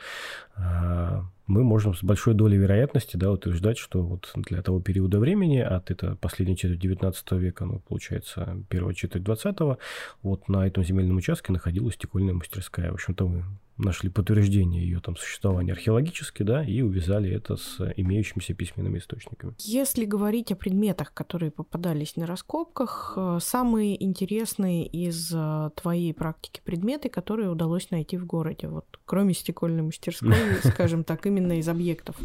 [0.56, 5.58] а, мы можем с большой долей вероятности да, утверждать, что вот для того периода времени,
[5.58, 9.78] от это последней четверть 19 века, ну, получается, первая четверть 20
[10.22, 12.90] вот на этом земельном участке находилась стекольная мастерская.
[12.90, 13.44] В общем-то, мы
[13.76, 19.54] нашли подтверждение ее там существования археологически, да, и увязали это с имеющимися письменными источниками.
[19.58, 26.60] Если говорить о предметах, которые попадались на раскопках, э, самые интересные из э, твоей практики
[26.64, 30.34] предметы, которые удалось найти в городе, вот кроме стекольной мастерской,
[30.64, 32.16] скажем так, именно из объектов.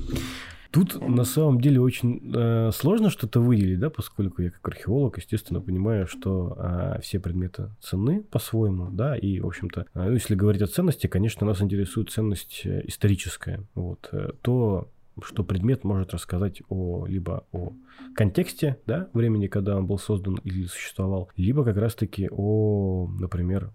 [0.71, 5.61] Тут на самом деле очень э, сложно что-то выделить, да, поскольку я как археолог, естественно,
[5.61, 10.67] понимаю, что э, все предметы ценны по-своему, да, и, в общем-то, э, если говорить о
[10.67, 14.89] ценности, конечно, нас интересует ценность э, историческая, вот, э, то
[15.23, 17.73] что предмет может рассказать о либо о
[18.15, 23.71] контексте, да, времени, когда он был создан или существовал, либо как раз-таки о, например,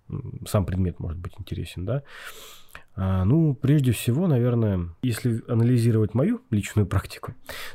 [0.46, 2.02] сам предмет может быть интересен, да.
[2.96, 7.34] А, ну, прежде всего, наверное, если анализировать мою личную практику,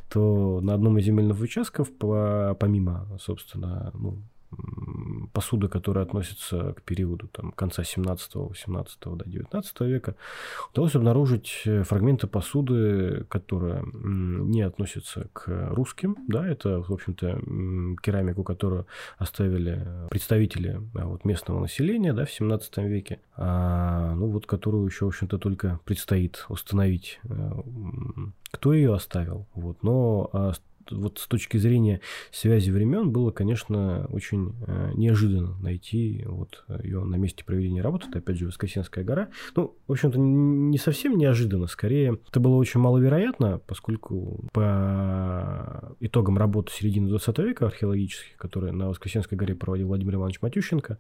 [0.10, 4.24] то на одном из земельных участков, по, помимо, собственно, ну,
[5.40, 10.16] посуда, которая относится к периоду там, конца 17-18 до 19 века,
[10.74, 16.18] удалось обнаружить э, фрагменты посуды, которые не относятся к русским.
[16.28, 17.40] Да, это, в общем-то,
[18.04, 18.86] керамику, которую
[19.18, 25.06] оставили представители а, вот, местного населения да, в 17 веке, а, ну вот которую еще,
[25.06, 27.52] в общем-то, только предстоит установить э,
[28.52, 29.48] кто ее оставил.
[29.54, 29.84] Вот.
[29.84, 30.52] Но а,
[30.92, 37.16] вот с точки зрения связи времен было, конечно, очень э, неожиданно найти вот ее на
[37.16, 38.08] месте проведения работы.
[38.10, 39.30] Это, опять же, Воскресенская гора.
[39.56, 41.68] Ну, в общем-то, не совсем неожиданно.
[41.68, 48.90] Скорее, это было очень маловероятно, поскольку по итогам работы середины 20 века археологических, которые на
[48.90, 51.00] Воскресенской горе проводил Владимир Иванович Матющенко,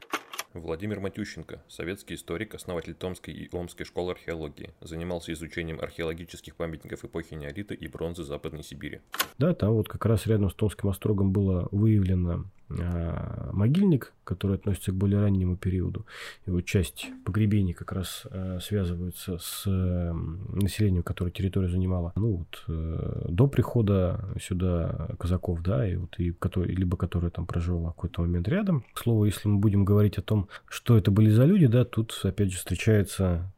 [0.53, 7.35] Владимир Матющенко, советский историк, основатель Томской и Омской школы археологии, занимался изучением археологических памятников эпохи
[7.35, 9.01] неолита и бронзы Западной Сибири.
[9.37, 14.95] Да, там вот как раз рядом с Томским острогом было выявлено могильник, который относится к
[14.95, 16.05] более раннему периоду.
[16.45, 22.13] И вот часть погребений как раз а, связывается с населением, которое территорию занимала.
[22.15, 27.45] Ну вот э, до прихода сюда казаков, да, и вот и который, либо которые там
[27.45, 28.83] проживало какой-то момент рядом.
[28.93, 32.19] К слову, если мы будем говорить о том, что это были за люди, да, тут
[32.23, 33.51] опять же встречается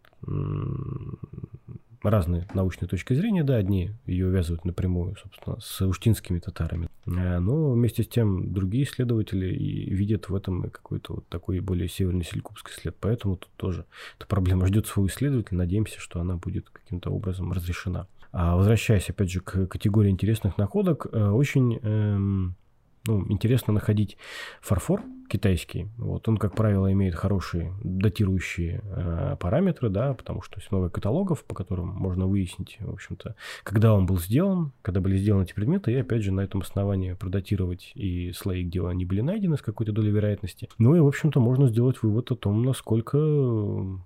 [2.09, 7.71] разные научные точки зрения, да, одни ее увязывают напрямую, собственно, с уштинскими татарами, э, но
[7.71, 12.73] вместе с тем другие исследователи и видят в этом какой-то вот такой более северный селькупский
[12.73, 13.85] след, поэтому тут тоже
[14.17, 18.07] эта проблема ждет своего исследователя, надеемся, что она будет каким-то образом разрешена.
[18.31, 22.55] А возвращаясь, опять же, к категории интересных находок, э, очень эм,
[23.05, 24.17] ну, интересно находить
[24.61, 25.87] фарфор китайский.
[25.97, 31.45] Вот он, как правило, имеет хорошие датирующие э, параметры, да, потому что есть много каталогов,
[31.45, 35.93] по которым можно выяснить, в общем-то, когда он был сделан, когда были сделаны эти предметы,
[35.93, 39.93] и опять же на этом основании продатировать и слои, где они были найдены с какой-то
[39.93, 40.67] долей вероятности.
[40.77, 43.17] Ну и, в общем-то, можно сделать вывод о том, насколько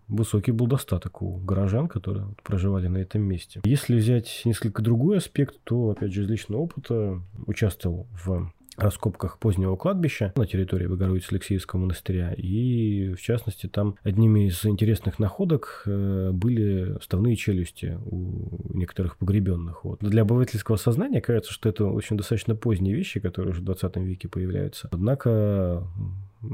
[0.08, 3.62] высокий был достаток у горожан, которые проживали на этом месте.
[3.66, 9.76] Если взять несколько другой аспект, то, опять же, из личного опыта участвовал в раскопках позднего
[9.76, 12.34] кладбища на территории Богородицы-Алексеевского монастыря.
[12.34, 19.84] И, в частности, там одними из интересных находок э, были вставные челюсти у некоторых погребенных.
[19.84, 20.00] Вот.
[20.00, 24.28] Для обывательского сознания кажется, что это очень достаточно поздние вещи, которые уже в 20 веке
[24.28, 24.90] появляются.
[24.92, 25.88] Однако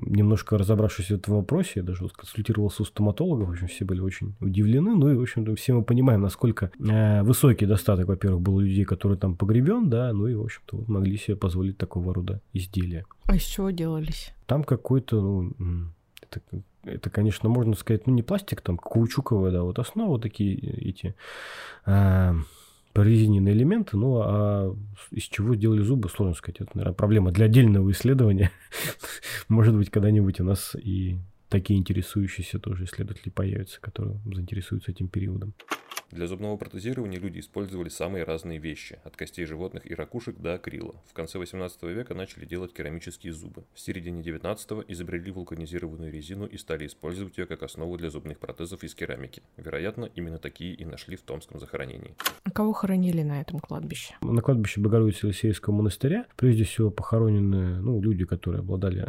[0.02, 4.00] немножко разобравшись в этом вопросе, я даже вот консультировался у стоматологов, в общем, все были
[4.00, 4.96] очень удивлены.
[4.96, 8.86] Ну и, в общем-то, все мы понимаем, насколько э, высокий достаток, во-первых, был у людей,
[8.86, 13.06] которые там погребен, да, ну и, в общем-то, могли себе позволить такого рода изделия.
[13.26, 14.34] А из чего делались?
[14.46, 15.54] Там какой-то, ну,
[16.22, 16.42] это,
[16.84, 21.16] это, конечно, можно сказать, ну, не пластик, там, каучуковая, да, вот основа такие эти...
[21.86, 22.34] Э,
[22.94, 24.76] прорезиненные элементы, ну а
[25.12, 26.62] из чего сделали зубы, сложно сказать.
[26.62, 28.52] Это, наверное, проблема для отдельного исследования.
[29.48, 31.18] Может быть, когда-нибудь у нас и
[31.52, 35.54] такие интересующиеся тоже исследователи появятся, которые заинтересуются этим периодом.
[36.10, 40.96] Для зубного протезирования люди использовали самые разные вещи, от костей животных и ракушек до акрила.
[41.10, 43.64] В конце 18 века начали делать керамические зубы.
[43.74, 48.84] В середине 19 изобрели вулканизированную резину и стали использовать ее как основу для зубных протезов
[48.84, 49.42] из керамики.
[49.56, 52.14] Вероятно, именно такие и нашли в Томском захоронении.
[52.44, 54.14] А кого хоронили на этом кладбище?
[54.22, 59.06] На кладбище Богородицы-Елисейского монастыря прежде всего похоронены ну, люди, которые обладали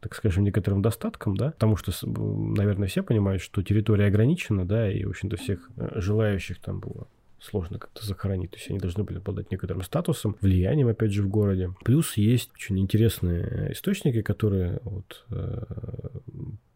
[0.00, 5.04] так скажем, некоторым достатком, да, потому что, наверное, все понимают, что территория ограничена, да, и,
[5.04, 7.08] в общем-то, всех э, желающих там было
[7.40, 8.50] сложно как-то захоронить.
[8.50, 11.70] То есть они должны были обладать некоторым статусом, влиянием, опять же, в городе.
[11.84, 15.62] Плюс есть очень интересные источники, которые вот, э,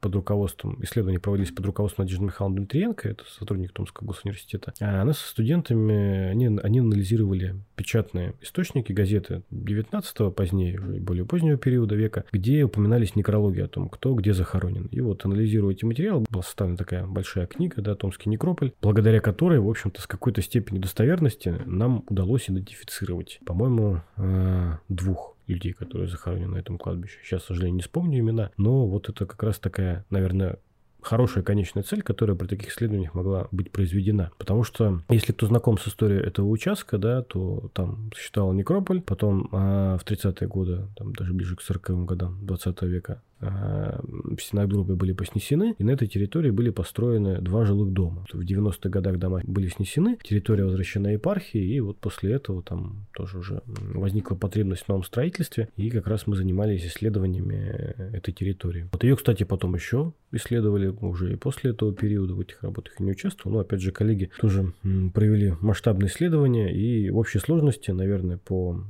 [0.00, 4.72] под руководством, исследования проводились под руководством Надежды Михайловны Дмитриенко, это сотрудник Томского госуниверситета.
[4.80, 11.56] А она со студентами, они, они анализировали печатные источники, газеты 19-го, позднее, уже более позднего
[11.56, 14.86] периода века, где упоминались некрологи о том, кто где захоронен.
[14.86, 19.60] И вот анализируя эти материалы, была составлена такая большая книга, да, Томский некрополь, благодаря которой,
[19.60, 26.54] в общем-то, с какой-то степенью достоверности нам удалось идентифицировать, по-моему, э, двух людей, которые захоронены
[26.54, 27.18] на этом кладбище.
[27.22, 30.58] Сейчас, к сожалению, не вспомню имена, но вот это как раз такая, наверное,
[31.02, 34.30] хорошая конечная цель, которая при таких исследованиях могла быть произведена.
[34.38, 39.48] Потому что, если кто знаком с историей этого участка, да, то там существовал некрополь, потом
[39.52, 44.00] а, в 30-е годы, там даже ближе к 40-м годам 20 века, а,
[44.38, 48.26] синагогы были поснесены, и на этой территории были построены два жилых дома.
[48.32, 53.38] В 90-х годах дома были снесены, территория возвращена епархии, и вот после этого там тоже
[53.38, 58.88] уже возникла потребность в новом строительстве, и как раз мы занимались исследованиями этой территории.
[58.92, 63.06] Вот ее, кстати, потом еще исследовали уже и после этого периода в этих работах я
[63.06, 68.38] не участвовал, но опять же коллеги тоже провели масштабные исследования, и в общей сложности, наверное,
[68.38, 68.84] по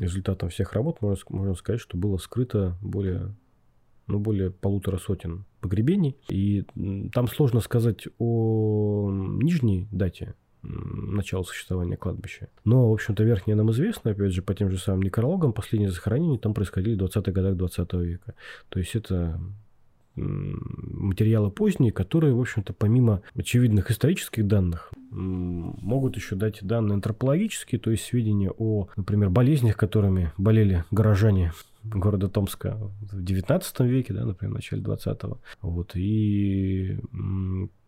[0.00, 3.34] результатам всех работ можно, можно сказать, что было скрыто более
[4.08, 6.16] ну, более полутора сотен погребений.
[6.28, 6.64] И
[7.12, 12.48] там сложно сказать о нижней дате начала существования кладбища.
[12.64, 16.38] Но, в общем-то, верхняя нам известна, опять же, по тем же самым некрологам, последние захоронения
[16.38, 18.34] там происходили в 20-х годах 20 века.
[18.68, 19.40] То есть это
[20.14, 27.90] материалы поздние, которые, в общем-то, помимо очевидных исторических данных, могут еще дать данные антропологические, то
[27.90, 31.52] есть сведения о, например, болезнях, которыми болели горожане
[31.84, 35.38] города Томска в 19 веке, да, например, в начале 20-го.
[35.62, 36.98] Вот, и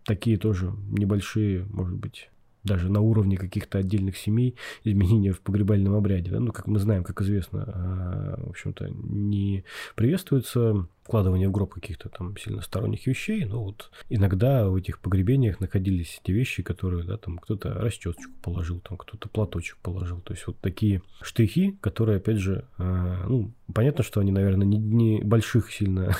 [0.04, 2.30] такие тоже небольшие, может быть,
[2.64, 6.30] даже на уровне каких-то отдельных семей изменения в погребальном обряде.
[6.30, 6.40] Да?
[6.40, 12.08] Ну, как мы знаем, как известно, а, в общем-то, не приветствуется вкладывание в гроб каких-то
[12.08, 17.18] там сильно сторонних вещей, но вот иногда в этих погребениях находились те вещи, которые, да,
[17.18, 22.38] там кто-то расчесочку положил, там кто-то платочек положил, то есть вот такие штрихи, которые, опять
[22.38, 26.16] же, э, ну, понятно, что они, наверное, не, не больших сильно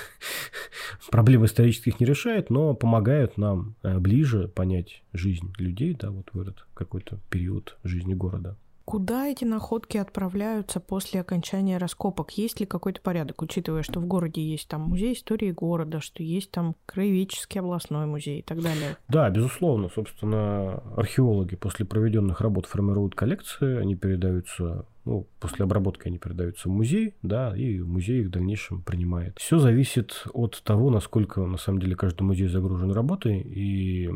[1.11, 6.41] проблем исторических не решают, но помогают нам э, ближе понять жизнь людей, да, вот в
[6.41, 8.59] этот какой-то период жизни города.
[8.85, 12.33] Куда эти находки отправляются после окончания раскопок?
[12.33, 16.51] Есть ли какой-то порядок, учитывая, что в городе есть там музей истории города, что есть
[16.51, 18.97] там краеведческий областной музей и так далее?
[19.09, 19.89] Да, безусловно.
[19.95, 26.73] Собственно, археологи после проведенных работ формируют коллекции, они передаются ну, после обработки они передаются в
[26.73, 29.39] музей, да, и музей их в дальнейшем принимает.
[29.39, 34.11] Все зависит от того, насколько на самом деле каждый музей загружен работой и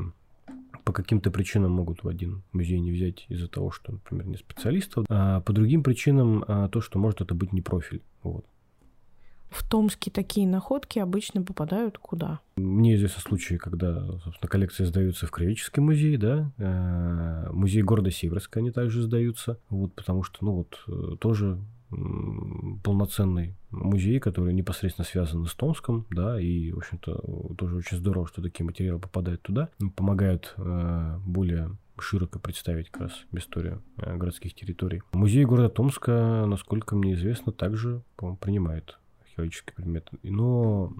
[0.88, 5.04] по каким-то причинам могут в один музей не взять из-за того, что, например, не специалистов,
[5.10, 8.00] а по другим причинам а, то, что может это быть не профиль.
[8.22, 8.46] Вот.
[9.50, 12.40] В Томске такие находки обычно попадают куда?
[12.56, 18.60] Мне известны случаи, когда, собственно, коллекции сдаются в Кривический музей, да, э, музей города Северска
[18.60, 21.58] они также сдаются, вот, потому что, ну вот, э, тоже
[21.90, 28.42] полноценный музей, который непосредственно связан с Томском, да, и, в общем-то, тоже очень здорово, что
[28.42, 35.02] такие материалы попадают туда, помогают э, более широко представить как раз историю э, городских территорий.
[35.12, 38.02] Музей города Томска, насколько мне известно, также,
[38.40, 40.18] принимает археологические предметы.
[40.22, 40.92] Но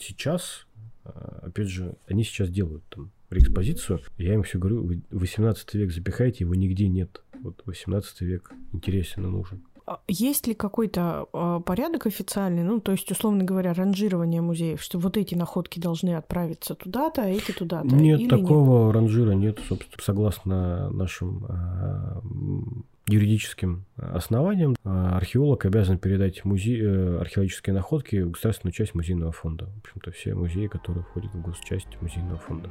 [0.00, 0.66] сейчас,
[1.04, 1.10] э,
[1.42, 4.00] опять же, они сейчас делают там экспозицию.
[4.18, 7.22] Я им все говорю, 18 век запихайте, его нигде нет.
[7.42, 9.62] Вот 18 век интересен и нужен.
[9.86, 14.98] А есть ли какой-то э, порядок официальный, ну, то есть, условно говоря, ранжирование музеев, что
[14.98, 17.94] вот эти находки должны отправиться туда-то, а эти туда-то?
[17.94, 18.96] Нет, такого нет?
[18.96, 22.20] ранжира нет, собственно, согласно нашим э,
[23.06, 29.66] юридическим основаниям археолог обязан передать музей, э, археологические находки в государственную часть музейного фонда.
[29.66, 32.70] В общем-то, все музеи, которые входят в госчасть музейного фонда.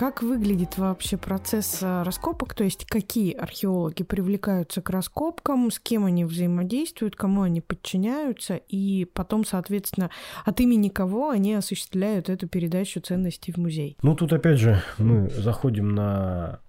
[0.00, 2.54] Как выглядит вообще процесс э, раскопок?
[2.54, 9.04] То есть какие археологи привлекаются к раскопкам, с кем они взаимодействуют, кому они подчиняются, и
[9.04, 10.08] потом, соответственно,
[10.46, 13.98] от имени кого они осуществляют эту передачу ценностей в музей?
[14.02, 16.60] Ну, тут опять же мы заходим на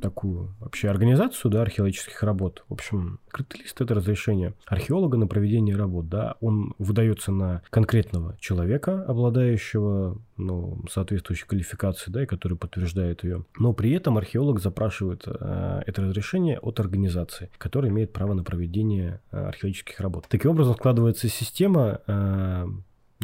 [0.00, 2.64] такую вообще организацию да, археологических работ.
[2.68, 6.08] В общем, открытый лист– это разрешение археолога на проведение работ.
[6.08, 6.36] Да.
[6.40, 13.44] Он выдается на конкретного человека, обладающего ну, соответствующей квалификацией, да, и который подтверждает ее.
[13.58, 19.20] Но при этом археолог запрашивает э, это разрешение от организации, которая имеет право на проведение
[19.30, 20.26] э, археологических работ.
[20.28, 22.66] Таким образом складывается система э,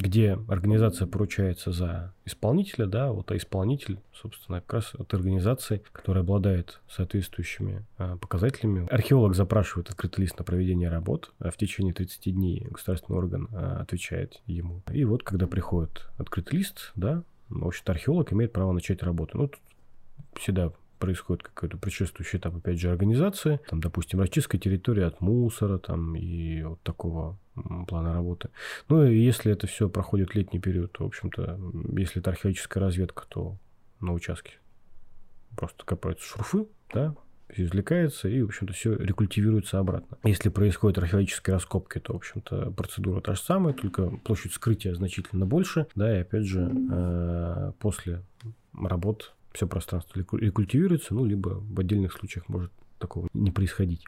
[0.00, 6.24] где организация поручается за исполнителя, да, вот, а исполнитель, собственно, как раз от организации, которая
[6.24, 8.86] обладает соответствующими а, показателями.
[8.90, 13.80] Археолог запрашивает открытый лист на проведение работ, а в течение 30 дней государственный орган а,
[13.80, 14.82] отвечает ему.
[14.92, 19.36] И вот, когда приходит открытый лист, да, в общем-то, археолог имеет право начать работу.
[19.36, 19.60] Ну, тут
[20.36, 23.58] всегда происходит какой-то предшествующий этап, опять же, организации.
[23.68, 27.38] Там, допустим, расчистка территории от мусора там, и вот такого
[27.88, 28.50] плана работы.
[28.88, 31.58] Ну и если это все проходит летний период, то, в общем-то,
[31.96, 33.56] если это археологическая разведка, то
[34.00, 34.52] на участке
[35.56, 37.14] просто копаются шурфы, да,
[37.56, 40.18] извлекается и, в общем-то, все рекультивируется обратно.
[40.24, 45.46] Если происходят археологические раскопки, то, в общем-то, процедура та же самая, только площадь скрытия значительно
[45.46, 48.22] больше, да, и опять же, э, после
[48.72, 54.04] работ все пространство рекультивируется, ну, либо в отдельных случаях может такого не происходить.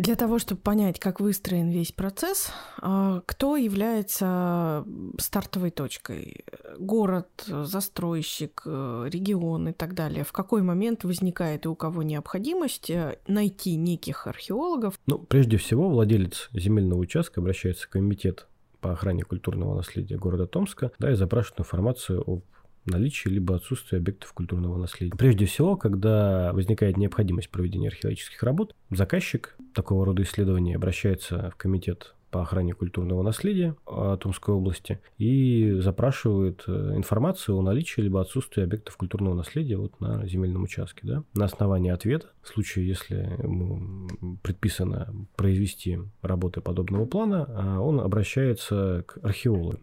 [0.00, 4.82] Для того, чтобы понять, как выстроен весь процесс, а, кто является
[5.18, 6.46] стартовой точкой?
[6.78, 10.24] Город, застройщик, регион и так далее.
[10.24, 14.98] В какой момент возникает и у кого необходимость э, найти неких археологов?
[15.04, 18.46] Ну, прежде всего, владелец земельного участка обращается в комитет
[18.80, 22.44] по охране культурного наследия города Томска, да, и запрашивает информацию об
[22.90, 25.16] наличие либо отсутствие объектов культурного наследия.
[25.16, 32.14] Прежде всего, когда возникает необходимость проведения археологических работ, заказчик такого рода исследований обращается в комитет
[32.30, 38.96] по охране культурного наследия Томской области и запрашивают э, информацию о наличии либо отсутствии объектов
[38.96, 41.00] культурного наследия вот на земельном участке.
[41.02, 41.24] Да?
[41.34, 44.08] На основании ответа, в случае, если ему
[44.42, 49.78] предписано произвести работы подобного плана, а он обращается к археологу.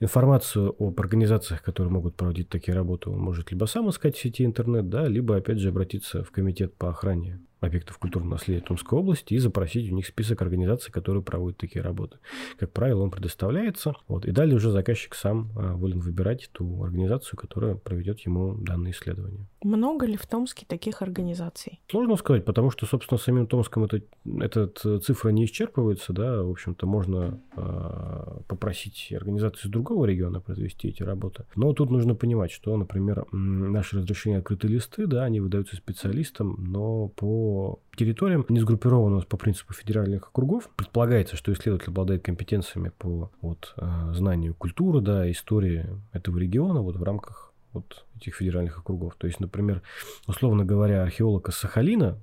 [0.00, 4.44] Информацию об организациях, которые могут проводить такие работы, он может либо сам искать в сети
[4.44, 9.34] интернет, да, либо опять же обратиться в комитет по охране объектов культурного наследия Томской области
[9.34, 12.18] и запросить у них список организаций, которые проводят такие работы.
[12.58, 13.94] Как правило, он предоставляется.
[14.08, 18.90] Вот, и далее уже заказчик сам а, волен выбирать ту организацию, которая проведет ему данное
[18.90, 19.46] исследование.
[19.62, 21.80] Много ли в Томске таких организаций?
[21.90, 24.02] Сложно сказать, потому что, собственно, самим Томском это,
[24.40, 24.66] эта
[24.98, 26.12] цифра не исчерпывается.
[26.12, 26.42] Да?
[26.42, 31.44] В общем-то, можно э, попросить организацию из другого региона произвести эти работы.
[31.54, 37.08] Но тут нужно понимать, что, например, наши разрешения открытые листы, да, они выдаются специалистам, но
[37.08, 37.51] по
[37.96, 40.68] территориям, не сгруппированы по принципу федеральных округов.
[40.76, 46.96] Предполагается, что исследователь обладает компетенциями по вот, э, знанию культуры, да, истории этого региона вот
[46.96, 49.14] в рамках вот этих федеральных округов.
[49.16, 49.82] То есть, например,
[50.26, 52.18] условно говоря, археолог из Сахалина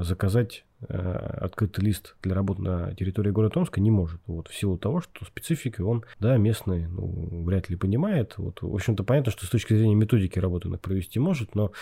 [0.00, 0.98] заказать э,
[1.40, 4.20] открытый лист для работы на территории города Томска не может.
[4.26, 8.34] Вот, в силу того, что специфики он, да, местный, ну, вряд ли понимает.
[8.38, 11.72] Вот, в общем-то, понятно, что с точки зрения методики работы их провести может, но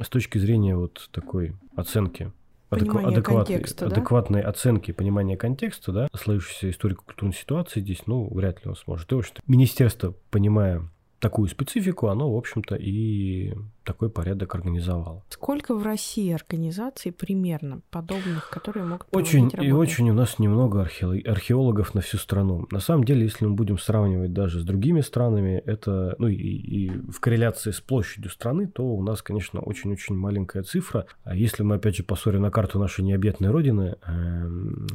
[0.00, 2.32] с точки зрения вот такой оценки
[2.78, 3.86] Понимание адекватной, да?
[3.86, 9.12] адекватной оценки, понимания контекста, да, сложившейся историко-культурной ситуации здесь, ну, вряд ли он сможет.
[9.12, 10.88] И, в общем-то, министерство, понимая
[11.22, 13.54] такую специфику, оно, в общем-то, и
[13.84, 15.22] такой порядок организовало.
[15.28, 19.62] Сколько в России организаций примерно подобных, которые могут Очень работу?
[19.62, 22.66] и очень у нас немного археологов на всю страну.
[22.72, 26.88] На самом деле, если мы будем сравнивать даже с другими странами, это, ну и, и
[26.90, 31.06] в корреляции с площадью страны, то у нас, конечно, очень-очень маленькая цифра.
[31.22, 34.48] А если мы, опять же, посмотрим на карту нашей необъятной родины, э,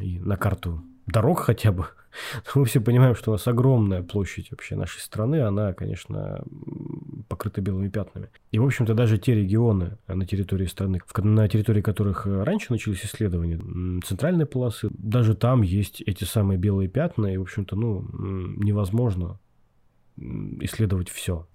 [0.04, 1.88] и на карту дорог хотя бы,
[2.56, 6.44] мы все понимаем, что у нас огромная площадь вообще нашей страны, она, конечно,
[7.28, 8.30] покрыта белыми пятнами.
[8.52, 14.02] И, в общем-то, даже те регионы на территории страны, на территории которых раньше начались исследования,
[14.06, 18.06] центральной полосы, даже там есть эти самые белые пятна, и, в общем-то, ну,
[18.58, 19.40] невозможно
[20.62, 21.48] исследовать все.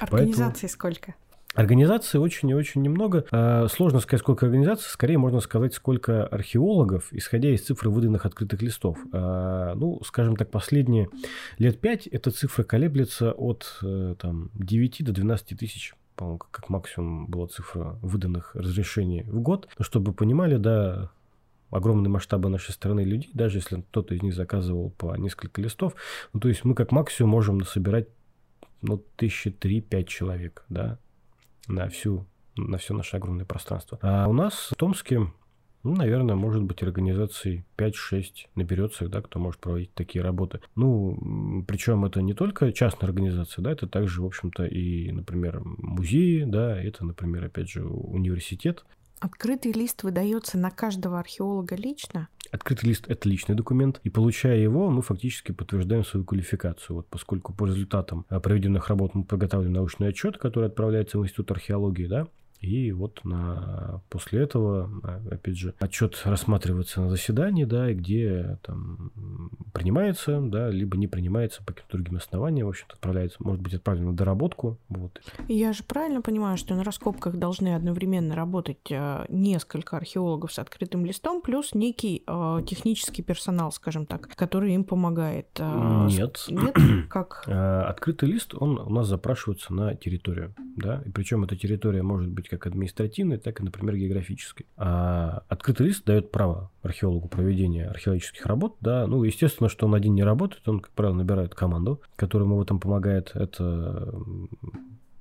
[0.00, 0.70] Организаций Поэтому...
[0.70, 1.14] сколько?
[1.58, 3.24] Организаций очень и очень немного.
[3.32, 8.62] А, сложно сказать, сколько организаций, скорее можно сказать, сколько археологов, исходя из цифры выданных открытых
[8.62, 8.96] листов.
[9.12, 11.08] А, ну, скажем так, последние
[11.58, 17.26] лет пять эта цифра колеблется от э, там, 9 до 12 тысяч по-моему, как максимум
[17.26, 19.68] была цифра выданных разрешений в год.
[19.78, 21.10] Но чтобы понимали, да,
[21.70, 25.94] огромные масштабы нашей страны людей, даже если кто-то из них заказывал по несколько листов,
[26.32, 28.06] ну, то есть мы как максимум можем насобирать
[28.80, 30.98] ну, тысячи три-пять человек, да,
[31.68, 32.26] на всю
[32.58, 33.98] на все наше огромное пространство.
[34.02, 35.20] А у нас в Томске,
[35.84, 40.60] ну, наверное, может быть организаций 5-6 наберется, да, кто может проводить такие работы.
[40.74, 46.44] Ну, причем это не только частная организация, да, это также, в общем-то, и, например, музеи,
[46.44, 48.84] да, это, например, опять же, университет,
[49.20, 52.28] Открытый лист выдается на каждого археолога лично?
[52.52, 56.96] Открытый лист– это личный документ, и получая его, мы фактически подтверждаем свою квалификацию.
[56.96, 62.06] Вот поскольку по результатам проведенных работ мы подготавливаем научный отчет, который отправляется в Институт археологии,
[62.06, 62.28] да,
[62.60, 68.58] и вот на, после этого, а, опять же, отчет рассматривается на заседании, да, и где
[68.62, 69.12] там
[69.72, 74.10] принимается, да, либо не принимается по каким-то другим основаниям, в общем-то, отправляется, может быть, отправлено
[74.10, 74.76] на доработку.
[74.88, 75.20] Вот.
[75.46, 81.06] Я же правильно понимаю, что на раскопках должны одновременно работать э, несколько археологов с открытым
[81.06, 85.46] листом, плюс некий э, технический персонал, скажем так, который им помогает?
[85.58, 86.44] Нет.
[86.48, 86.76] Нет?
[87.08, 87.44] Как?
[87.46, 92.47] Открытый лист, он у нас запрашивается на территорию, да, и причем эта территория может быть
[92.48, 94.66] как административной, так и, например, географической.
[94.76, 100.14] А открытый лист дает право археологу проведения археологических работ, да, ну, естественно, что он один
[100.14, 104.12] не работает, он, как правило, набирает команду, которая ему в этом помогает, это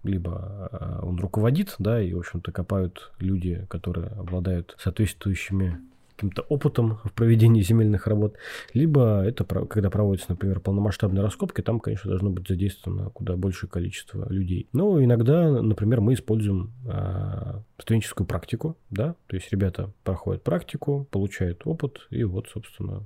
[0.04, 5.80] либо а, он руководит, да, и, в общем-то, копают люди, которые обладают соответствующими
[6.18, 8.36] каким-то опытом в проведении земельных работ,
[8.74, 14.28] либо это когда проводятся, например, полномасштабные раскопки, там, конечно, должно быть задействовано куда большее количество
[14.32, 14.68] людей.
[14.74, 21.62] Но иногда, например, мы используем э, студенческую практику, да, то есть ребята проходят практику, получают
[21.66, 23.04] опыт и вот, собственно,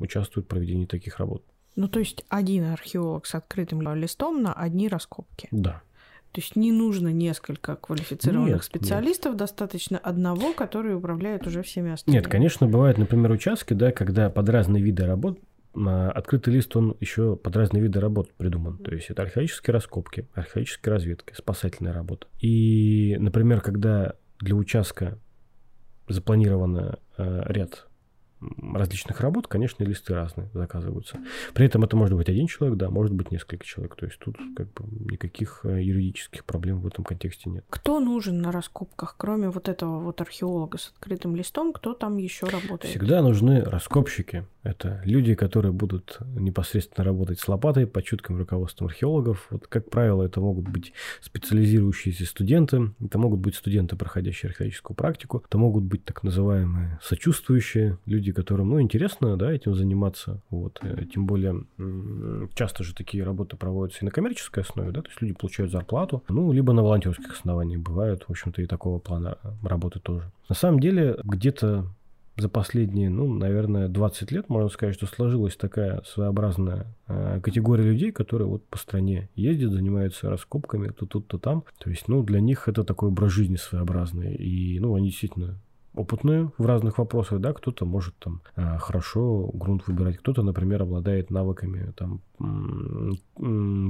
[0.00, 1.44] участвуют в проведении таких работ.
[1.76, 5.48] Ну, то есть один археолог с открытым листом на одни раскопки.
[5.52, 5.82] Да.
[6.36, 9.38] То есть не нужно несколько квалифицированных нет, специалистов, нет.
[9.38, 12.20] достаточно одного, который управляет уже всеми остальными.
[12.22, 15.40] Нет, конечно, бывают, например, участки, да, когда под разные виды работ
[15.74, 18.76] а, открытый лист, он еще под разные виды работ придуман.
[18.76, 22.26] То есть это археологические раскопки, археологические разведки, спасательная работа.
[22.38, 25.18] И, например, когда для участка
[26.06, 27.85] запланировано э, ряд
[28.40, 31.18] различных работ, конечно, листы разные заказываются.
[31.54, 33.96] При этом это может быть один человек, да, может быть несколько человек.
[33.96, 37.64] То есть тут как бы никаких э, юридических проблем в этом контексте нет.
[37.70, 42.46] Кто нужен на раскопках, кроме вот этого вот археолога с открытым листом, кто там еще
[42.46, 42.90] работает?
[42.90, 44.44] Всегда нужны раскопщики.
[44.62, 49.46] Это люди, которые будут непосредственно работать с лопатой под чутким руководством археологов.
[49.50, 55.44] Вот, как правило, это могут быть специализирующиеся студенты, это могут быть студенты, проходящие археологическую практику,
[55.46, 60.40] это могут быть так называемые сочувствующие люди, которым, ну, интересно, да, этим заниматься.
[60.50, 60.78] Вот.
[60.82, 61.64] Э, тем более,
[62.54, 66.22] часто же такие работы проводятся и на коммерческой основе, да, то есть люди получают зарплату,
[66.28, 70.30] ну, либо на волонтерских основаниях бывают, в общем-то, и такого плана работы тоже.
[70.48, 71.86] На самом деле, где-то
[72.36, 78.12] за последние, ну, наверное, 20 лет, можно сказать, что сложилась такая своеобразная э, категория людей,
[78.12, 81.64] которые вот по стране ездят, занимаются раскопками то тут, то там.
[81.78, 84.34] То есть, ну, для них это такой образ жизни своеобразный.
[84.34, 85.58] И, ну, они действительно
[85.96, 91.30] опытные в разных вопросах, да, кто-то может там а, хорошо грунт выбирать, кто-то, например, обладает
[91.30, 92.20] навыками там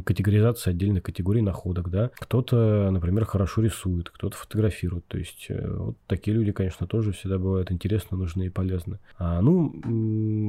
[0.04, 5.96] категоризации отдельных категорий находок, да, кто-то, например, хорошо рисует, кто-то фотографирует, то есть э, вот
[6.07, 9.00] такие люди, конечно, тоже всегда бывают интересны, нужны и полезны.
[9.18, 9.72] А, ну,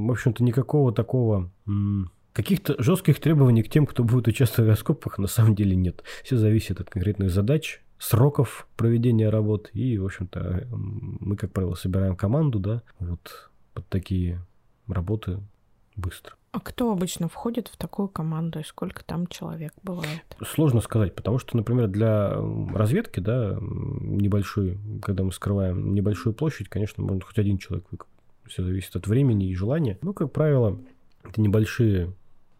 [0.07, 1.49] в общем-то, никакого такого
[2.37, 6.03] Каких-то жестких требований к тем, кто будет участвовать в раскопках, на самом деле нет.
[6.23, 9.69] Все зависит от конкретных задач, сроков проведения работ.
[9.73, 14.39] И, в общем-то, мы, как правило, собираем команду, да, вот под такие
[14.87, 15.39] работы
[15.95, 16.35] быстро.
[16.51, 20.23] А кто обычно входит в такую команду и сколько там человек бывает?
[20.43, 22.33] Сложно сказать, потому что, например, для
[22.73, 28.13] разведки, да, небольшой, когда мы скрываем небольшую площадь, конечно, можно хоть один человек выкопать.
[28.45, 29.99] Все зависит от времени и желания.
[30.01, 30.79] Ну, как правило,
[31.23, 32.13] это небольшие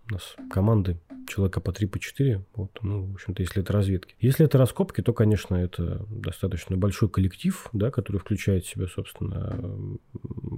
[0.09, 0.97] у нас команды
[1.27, 2.43] человека по 3, по 4.
[2.55, 4.15] Вот, ну, в общем-то, если это разведки.
[4.19, 9.97] Если это раскопки, то, конечно, это достаточно большой коллектив, да, который включает в себя, собственно,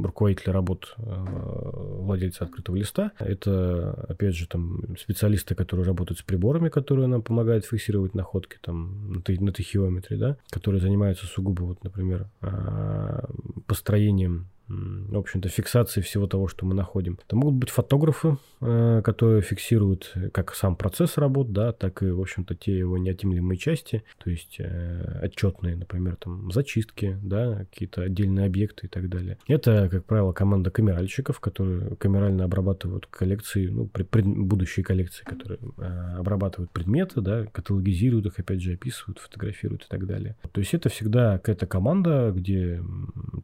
[0.01, 3.11] руководителя работ э, владельца открытого листа.
[3.19, 9.11] Это, опять же, там специалисты, которые работают с приборами, которые нам помогают фиксировать находки там
[9.11, 13.21] на, на тахиометре, да, которые занимаются сугубо, вот, например, э,
[13.65, 17.17] построением в общем-то, фиксации всего того, что мы находим.
[17.25, 22.21] Это могут быть фотографы, э, которые фиксируют как сам процесс работ, да, так и, в
[22.21, 28.45] общем-то, те его неотъемлемые части, то есть э, отчетные, например, там, зачистки, да, какие-то отдельные
[28.45, 29.37] объекты и так далее.
[29.47, 36.15] Это, как правило, команда камеральщиков, которые камерально обрабатывают коллекции, ну, пред, будущие коллекции, которые э,
[36.17, 40.35] обрабатывают предметы, да, каталогизируют их, опять же, описывают, фотографируют и так далее.
[40.51, 42.83] То есть это всегда какая-то команда, где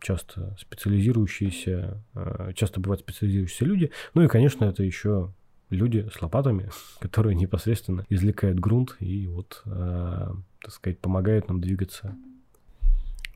[0.01, 3.91] часто специализируют специализирующиеся, э, часто бывают специализирующиеся люди.
[4.13, 5.33] Ну и, конечно, это еще
[5.69, 10.27] люди с лопатами, которые непосредственно извлекают грунт и вот, э,
[10.61, 12.15] так сказать, помогают нам двигаться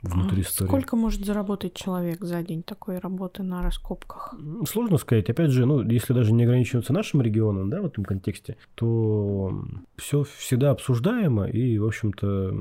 [0.01, 0.69] внутри истории.
[0.69, 4.33] Сколько может заработать человек за день такой работы на раскопках?
[4.67, 5.29] Сложно сказать.
[5.29, 9.63] Опять же, ну, если даже не ограничиваться нашим регионом, да, в этом контексте, то
[9.97, 12.53] все всегда обсуждаемо, и, в общем-то,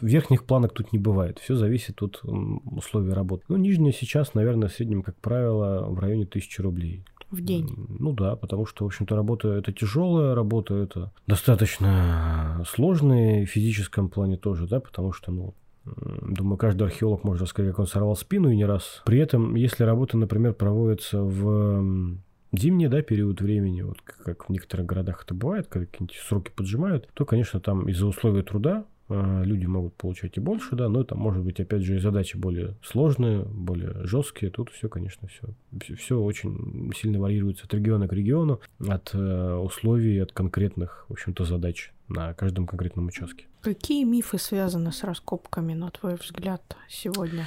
[0.00, 1.38] верхних планок тут не бывает.
[1.38, 2.22] Все зависит от
[2.64, 3.44] условий работы.
[3.48, 7.86] Ну, нижняя сейчас, наверное, в среднем, как правило, в районе тысячи рублей в день.
[7.88, 14.08] Ну да, потому что, в общем-то, работа это тяжелая работа, это достаточно сложная в физическом
[14.08, 15.54] плане тоже, да, потому что, ну,
[15.84, 19.02] Думаю, каждый археолог может рассказать, как он сорвал спину и не раз.
[19.04, 22.18] При этом, если работа, например, проводится в
[22.52, 27.08] зимний да, период времени, вот как в некоторых городах это бывает, когда какие-нибудь сроки поджимают,
[27.14, 31.14] то, конечно, там из-за условий труда а, люди могут получать и больше, да, но это
[31.14, 34.50] может быть, опять же, и задачи более сложные, более жесткие.
[34.50, 40.18] Тут все, конечно, все, все очень сильно варьируется от региона к региону, от э, условий,
[40.18, 43.46] от конкретных, в общем-то, задач на каждом конкретном участке.
[43.62, 47.46] Какие мифы связаны с раскопками, на твой взгляд, сегодня?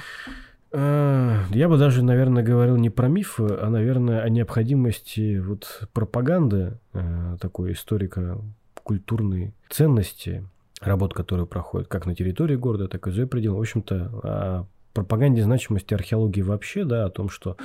[0.70, 6.78] А, я бы даже, наверное, говорил не про мифы, а, наверное, о необходимости вот пропаганды
[6.92, 10.46] э, такой историко-культурной ценности
[10.80, 13.58] работ, которые проходят как на территории города, так и за пределами.
[13.58, 17.56] В общем-то, о пропаганде значимости археологии вообще, да, о том, что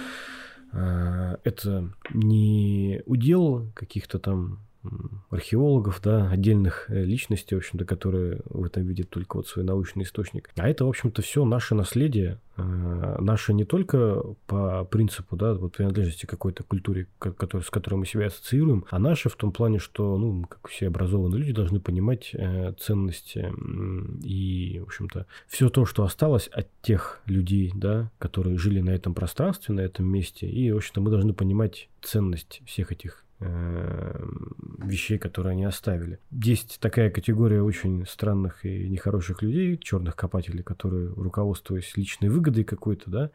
[0.71, 4.59] э, это не удел каких-то там
[5.29, 10.03] археологов, да, отдельных э, личностей, в общем-то, которые в этом видят только вот свой научный
[10.03, 10.49] источник.
[10.57, 15.77] А это, в общем-то, все наше наследие, э, наше не только по принципу, да, вот
[15.77, 20.17] принадлежности какой-то культуре, который, с которой мы себя ассоциируем, а наше в том плане, что,
[20.17, 23.51] ну, как все образованные люди должны понимать э, ценности
[24.23, 29.13] и, в общем-то, все то, что осталось от тех людей, да, которые жили на этом
[29.13, 33.23] пространстве, на этом месте, и, в общем-то, мы должны понимать ценность всех этих
[34.83, 36.19] вещей, которые они оставили.
[36.31, 43.09] Есть такая категория очень странных и нехороших людей, черных копателей, которые, руководствуясь личной выгодой какой-то,
[43.09, 43.31] да,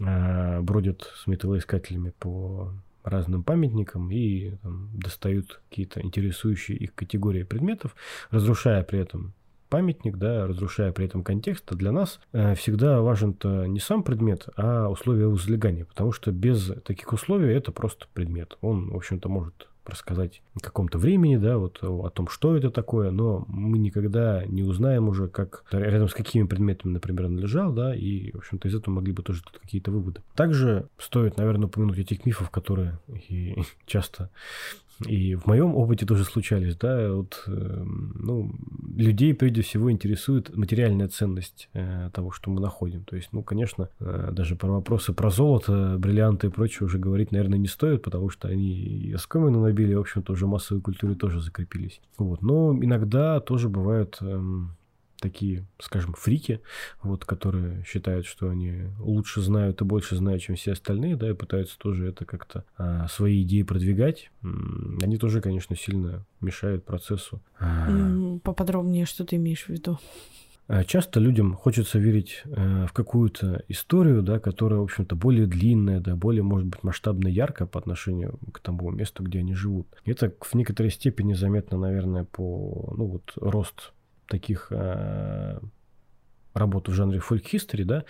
[0.00, 2.72] э, бродят с металлоискателями по
[3.02, 7.94] разным памятникам и там, достают какие-то интересующие их категории предметов,
[8.30, 9.32] разрушая при этом
[9.70, 14.48] памятник, да, разрушая при этом контекст, а для нас э, всегда важен-то не сам предмет,
[14.56, 18.58] а условия возлегания, потому что без таких условий это просто предмет.
[18.60, 23.10] Он, в общем-то, может рассказать о каком-то времени, да, вот о том, что это такое,
[23.10, 27.94] но мы никогда не узнаем уже, как рядом с какими предметами, например, он лежал, да,
[27.94, 30.22] и, в общем-то, из этого могли бы тоже тут какие-то выводы.
[30.34, 33.56] Также стоит, наверное, упомянуть этих мифов, которые и
[33.86, 34.30] часто
[35.06, 37.84] и в моем опыте тоже случались, да, вот, э,
[38.14, 38.52] ну,
[38.96, 43.04] людей прежде всего интересует материальная ценность э, того, что мы находим.
[43.04, 47.32] То есть, ну, конечно, э, даже про вопросы про золото, бриллианты и прочее уже говорить,
[47.32, 51.40] наверное, не стоит, потому что они и оскомину набили, в общем-то, уже массовой культуре тоже
[51.40, 52.00] закрепились.
[52.18, 52.42] Вот.
[52.42, 54.18] Но иногда тоже бывают...
[54.20, 54.42] Э,
[55.20, 56.60] такие, скажем, фрики,
[57.02, 61.34] вот, которые считают, что они лучше знают и больше знают, чем все остальные, да, и
[61.34, 67.40] пытаются тоже это как-то а, свои идеи продвигать, они тоже, конечно, сильно мешают процессу.
[68.42, 69.98] Поподробнее, что ты имеешь в виду?
[70.72, 75.98] А, часто людям хочется верить э, в какую-то историю, да, которая, в общем-то, более длинная,
[75.98, 79.88] да, более, может быть, масштабно яркая по отношению к тому месту, где они живут.
[80.04, 83.92] Это в некоторой степени заметно, наверное, по, ну, вот, рост
[84.30, 85.60] таких э,
[86.54, 88.04] работ в жанре фольк-хистори, да.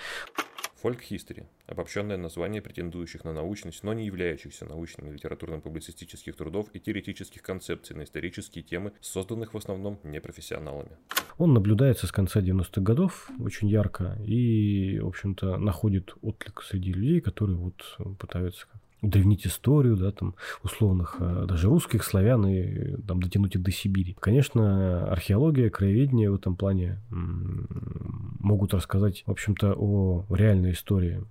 [0.83, 7.97] Фольк-хистори– обобщенное название претендующих на научность, но не являющихся научными литературно-публицистических трудов и теоретических концепций
[7.97, 10.97] на исторические темы, созданных в основном непрофессионалами.
[11.37, 17.21] Он наблюдается с конца 90-х годов очень ярко и, в общем-то, находит отклик среди людей,
[17.21, 18.67] которые вот пытаются
[19.03, 24.17] древнить историю, да, там, условных, э, даже русских, славян, и там, дотянуть их до Сибири.
[24.21, 31.23] Конечно, археология, краеведение в этом плане могут рассказать, в общем-то, о реальной истории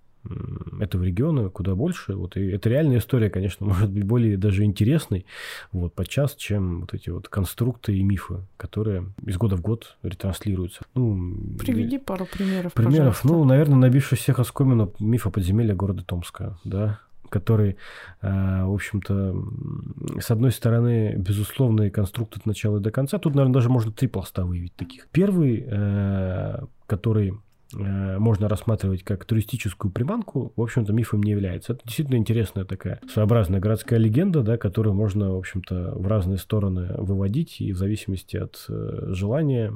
[0.79, 2.13] этого региона куда больше.
[2.13, 5.25] Вот, и эта реальная история, конечно, может быть более даже интересной
[5.71, 10.81] вот, подчас, чем вот эти вот конструкты и мифы, которые из года в год ретранслируются.
[10.93, 13.27] Ну, Приведи пару примеров, Примеров, пожалуйста.
[13.27, 16.99] ну, наверное, набивший всех оскомину миф о подземелье города Томска, да,
[17.29, 17.77] который,
[18.21, 23.17] э, в общем-то, с одной стороны, безусловный конструкт от начала и до конца.
[23.17, 25.07] Тут, наверное, даже можно три пласта выявить таких.
[25.11, 27.33] Первый, э, который
[27.73, 31.73] можно рассматривать как туристическую приманку, в общем-то, мифом не является.
[31.73, 36.93] Это действительно интересная такая своеобразная городская легенда, да, которую можно, в общем-то, в разные стороны
[36.97, 39.73] выводить и в зависимости от э, желания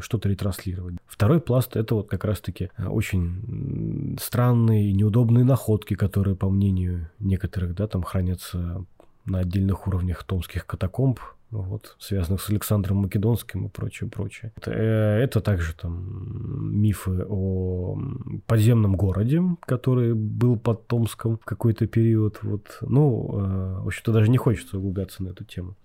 [0.00, 0.96] что-то ретранслировать.
[1.06, 7.86] Второй пласт– это вот как раз-таки очень странные, неудобные находки, которые, по мнению некоторых, да,
[7.86, 8.84] там хранятся
[9.24, 11.18] на отдельных уровнях томских катакомб,
[11.50, 14.52] вот, связанных с Александром Македонским и прочее, прочее.
[14.56, 17.98] Это, э, это также там мифы о
[18.46, 22.40] подземном городе, который был под Томском в какой-то период.
[22.42, 22.78] Вот.
[22.80, 25.76] Ну, э, в общем-то, даже не хочется углубляться на эту тему.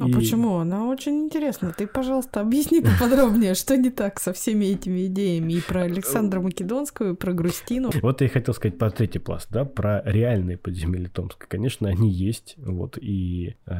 [0.00, 0.12] А и...
[0.12, 0.56] почему?
[0.56, 1.72] Она очень интересна.
[1.76, 7.12] Ты, пожалуйста, объясни поподробнее, что не так со всеми этими идеями и про Александра Македонского,
[7.12, 7.90] и про Грустину.
[8.02, 11.46] Вот я и хотел сказать про третий пласт, да, про реальные подземелья Томска.
[11.46, 13.74] Конечно, они есть, вот, и э,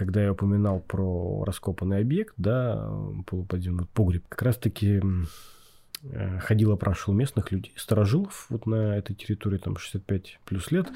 [0.00, 2.90] когда я упоминал про раскопанный объект, да,
[3.26, 5.02] полуподземный погреб, как раз-таки
[6.40, 10.88] ходил, опрашивал местных людей, сторожилов вот на этой территории, там 65 плюс лет,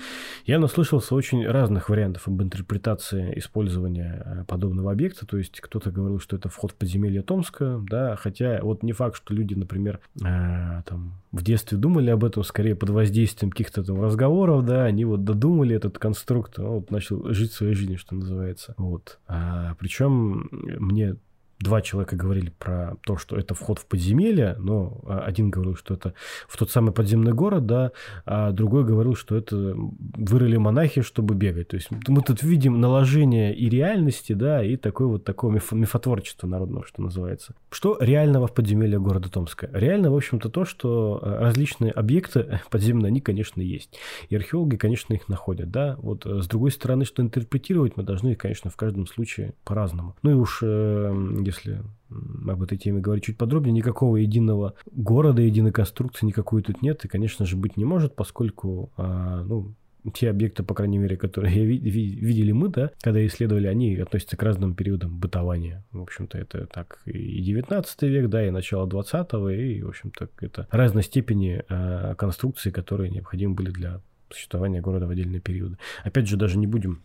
[0.47, 6.21] я наслышался очень разных вариантов об интерпретации использования э, подобного объекта, то есть кто-то говорил,
[6.21, 10.83] что это вход в подземелье Томска, да, хотя вот не факт, что люди, например, э,
[10.87, 15.25] там в детстве думали об этом, скорее под воздействием каких-то там разговоров, да, они вот
[15.25, 19.19] додумали этот конструкт, он вот начал жить своей жизнью, что называется, вот.
[19.27, 21.17] А, причем мне
[21.61, 25.95] два человека говорили про то, что это вход в подземелье, но а, один говорил, что
[25.95, 26.15] это
[26.49, 27.93] в тот самый подземный город, да,
[28.25, 31.69] а другой говорил, что это вырыли монахи, чтобы бегать.
[31.69, 36.47] То есть мы тут видим наложение и реальности, да, и такое вот такое миф, мифотворчество
[36.47, 37.55] народного, что называется.
[37.71, 39.69] Что реального в подземелье города Томска?
[39.73, 43.99] Реально, в общем-то, то, что а, различные объекты подземные, они, конечно, есть.
[44.29, 45.97] И археологи, конечно, их находят, да.
[45.99, 50.17] Вот э, с другой стороны, что интерпретировать мы должны, конечно, в каждом случае по-разному.
[50.23, 51.13] Ну и уж э,
[51.45, 57.05] если об этой теме говорить чуть подробнее, никакого единого города, единой конструкции никакой тут нет,
[57.05, 59.75] и, конечно же, быть не может, поскольку, а, ну,
[60.13, 64.75] те объекты, по крайней мере, которые видели мы, да, когда исследовали, они относятся к разным
[64.75, 65.85] периодам бытования.
[65.93, 70.69] В общем-то, это так и 19 век, да, и начало 20 и, в общем-то, это
[70.71, 75.79] разной степени э, конструкции, которые необходимы были для существования города в отдельные периоды.
[76.03, 77.03] Опять же, даже не будем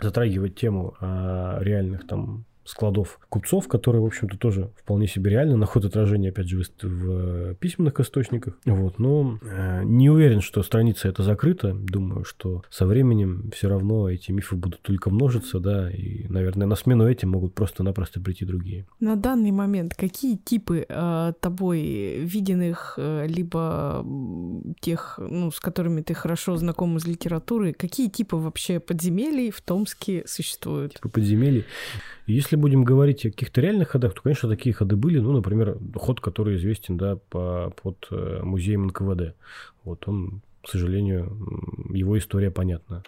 [0.00, 5.90] затрагивать тему э, реальных там складов купцов, которые, в общем-то, тоже вполне себе реально находят
[5.90, 8.58] отражение, опять же, в письменных источниках.
[8.64, 11.72] Вот, но э, не уверен, что страница эта закрыта.
[11.74, 16.76] Думаю, что со временем все равно эти мифы будут только множиться, да, и, наверное, на
[16.76, 18.86] смену этим могут просто-напросто прийти другие.
[19.00, 24.04] На данный момент какие типы э, тобой виденных, э, либо
[24.80, 30.24] тех, ну, с которыми ты хорошо знаком из литературы, какие типы вообще подземелий в Томске
[30.26, 30.94] существуют?
[30.94, 31.64] Типы подземелий?
[32.28, 35.18] Если будем говорить о каких-то реальных ходах, то, конечно, такие ходы были.
[35.18, 39.34] Ну, например, ход, который известен да, по, под э, музеем НКВД.
[39.82, 41.34] Вот он, к сожалению,
[41.90, 43.02] его история понятна.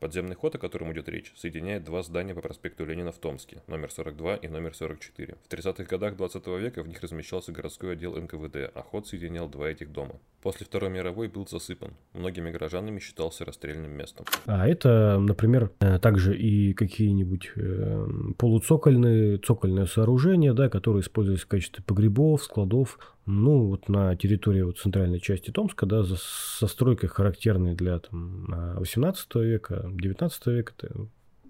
[0.00, 3.90] Подземный ход, о котором идет речь, соединяет два здания по проспекту Ленина в Томске, номер
[3.90, 5.36] 42 и номер 44.
[5.46, 9.68] В 30-х годах 20 века в них размещался городской отдел НКВД, а ход соединял два
[9.68, 10.14] этих дома.
[10.40, 11.90] После Второй мировой был засыпан.
[12.14, 14.24] Многими горожанами считался расстрельным местом.
[14.46, 18.06] А это, например, э, также и какие-нибудь э,
[18.38, 22.98] полуцокольные, цокольные сооружения, да, которые использовались в качестве погребов, складов.
[23.30, 28.74] Ну, вот на территории вот центральной части Томска, да, за, со стройкой характерной для там,
[28.78, 30.72] 18 века, 19 века,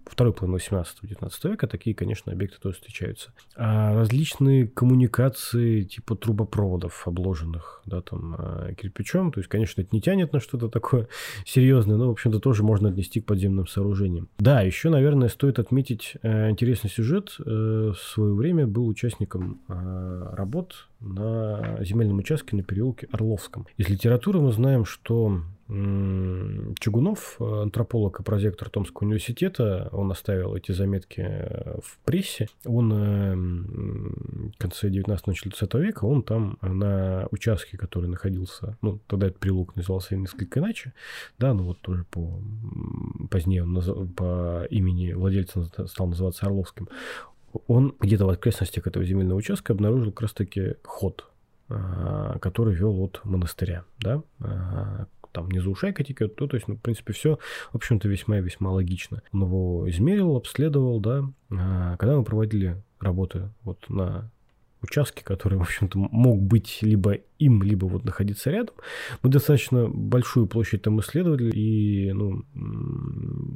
[0.04, 3.32] второй половины 18-19 века такие, конечно, объекты тоже встречаются.
[3.56, 10.02] А различные коммуникации типа трубопроводов, обложенных да, там, а, кирпичом, то есть, конечно, это не
[10.02, 11.08] тянет на что-то такое
[11.46, 14.28] серьезное, но, в общем-то, тоже можно отнести к подземным сооружениям.
[14.38, 17.36] Да, еще, наверное, стоит отметить э, интересный сюжет.
[17.38, 23.66] Э, в свое время был участником э, работ на земельном участке на переулке Орловском.
[23.76, 25.42] Из литературы мы знаем, что
[26.80, 32.48] Чугунов, э, антрополог и прозектор Томского университета, он оставил эти заметки э, в прессе.
[32.64, 38.98] Он э, в конце 19 начале 20 века, он там на участке, который находился, ну,
[39.06, 40.92] тогда этот переулок назывался несколько иначе,
[41.38, 42.40] да, ну вот тоже по
[43.30, 43.88] позднее он наз...
[44.16, 46.88] по имени владельца стал называться Орловским,
[47.66, 51.26] он где-то в окрестностях этого земельного участка обнаружил как раз-таки ход,
[51.68, 54.22] который вел от монастыря, да,
[55.32, 57.38] там внизу шайка текет, то, то есть, ну, в принципе, все,
[57.72, 59.22] в общем-то, весьма и весьма логично.
[59.32, 64.30] Он его измерил, обследовал, да, а, когда мы проводили работы вот на
[64.82, 68.74] участке, который, в общем-то, мог быть либо им, либо вот находиться рядом.
[69.22, 72.44] Мы достаточно большую площадь там исследовали, и ну,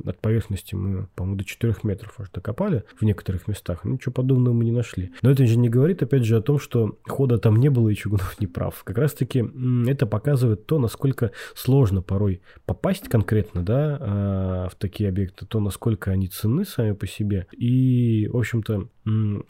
[0.05, 3.85] от поверхности мы, по-моему, до 4 метров аж докопали в некоторых местах.
[3.85, 5.12] Ничего подобного мы не нашли.
[5.22, 7.95] Но это же не говорит, опять же, о том, что хода там не было, и
[7.95, 8.83] Чугунов не прав.
[8.85, 9.45] Как раз-таки
[9.87, 16.11] это показывает то, насколько сложно порой попасть конкретно, да, а, в такие объекты, то, насколько
[16.11, 17.47] они ценны сами по себе.
[17.53, 18.89] И, в общем-то,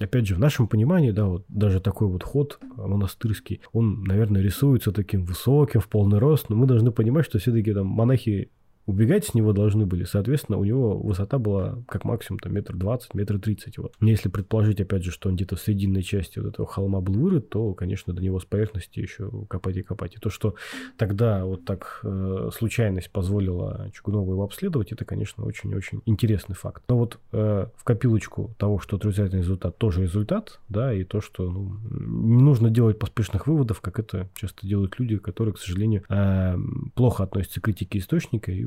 [0.00, 4.42] опять же, в нашем понимании, да, вот даже такой вот ход монастырский, он, наверное, наверное,
[4.42, 8.50] рисуется таким высоким, в полный рост, но мы должны понимать, что все-таки там монахи
[8.86, 10.04] убегать с него должны были.
[10.04, 13.78] Соответственно, у него высота была как максимум там метр двадцать, метр тридцать.
[13.78, 13.94] Вот.
[14.00, 17.48] Если предположить, опять же, что он где-то в срединной части вот этого холма был вырыт,
[17.48, 20.14] то, конечно, до него с поверхности еще копать и копать.
[20.16, 20.54] И то, что
[20.96, 26.82] тогда вот так э, случайность позволила Чугунову его обследовать, это, конечно, очень-очень интересный факт.
[26.88, 31.50] Но вот э, в копилочку того, что отрицательный результат тоже результат, да, и то, что
[31.50, 36.56] ну, не нужно делать поспешных выводов, как это часто делают люди, которые, к сожалению, э,
[36.94, 38.64] плохо относятся к критике источника и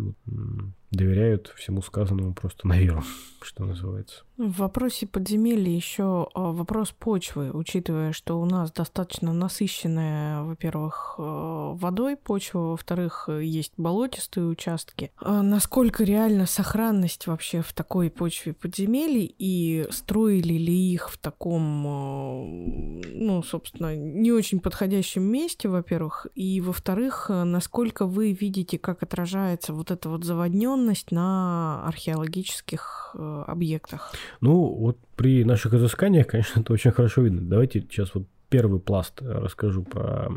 [0.92, 3.04] доверяют всему сказанному просто на веру,
[3.42, 4.24] что называется.
[4.38, 11.74] В вопросе подземелья еще а, вопрос почвы, учитывая, что у нас достаточно насыщенная, во-первых, а,
[11.74, 15.12] водой почва, во-вторых, есть болотистые участки.
[15.18, 23.02] А насколько реально сохранность вообще в такой почве подземелий и строили ли их в таком,
[23.02, 29.90] ну, собственно, не очень подходящем месте, во-первых, и, во-вторых, насколько вы видите, как отражается вот
[29.90, 34.14] эта вот заводненность на археологических объектах?
[34.42, 37.42] Ну, вот при наших изысканиях, конечно, это очень хорошо видно.
[37.42, 40.30] Давайте сейчас вот первый пласт расскажу про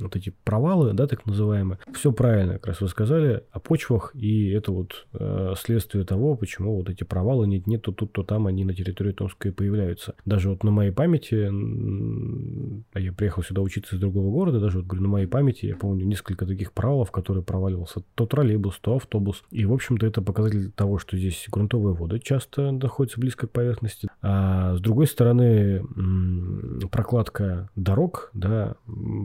[0.00, 1.78] вот эти провалы, да, так называемые.
[1.94, 6.76] Все правильно, как раз вы сказали о почвах, и это вот э, следствие того, почему
[6.76, 10.14] вот эти провалы нет, нет, то тут, то там они на территории Томска и появляются.
[10.24, 11.48] Даже вот на моей памяти,
[12.92, 15.76] а я приехал сюда учиться из другого города, даже вот говорю, на моей памяти я
[15.76, 19.42] помню несколько таких провалов, которые проваливался то троллейбус, то автобус.
[19.50, 24.08] И, в общем-то, это показатель того, что здесь грунтовые воды часто находятся близко к поверхности.
[24.20, 25.84] А с другой стороны,
[26.90, 28.74] прокладка дорог, да,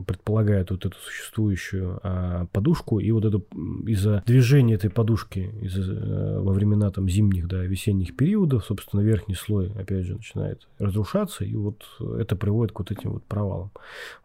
[0.05, 3.41] предполагает вот эту существующую а, подушку, и вот это
[3.87, 9.35] из-за движения этой подушки из а, во времена там зимних, да, весенних периодов, собственно, верхний
[9.35, 11.83] слой, опять же, начинает разрушаться, и вот
[12.19, 13.71] это приводит к вот этим вот провалам.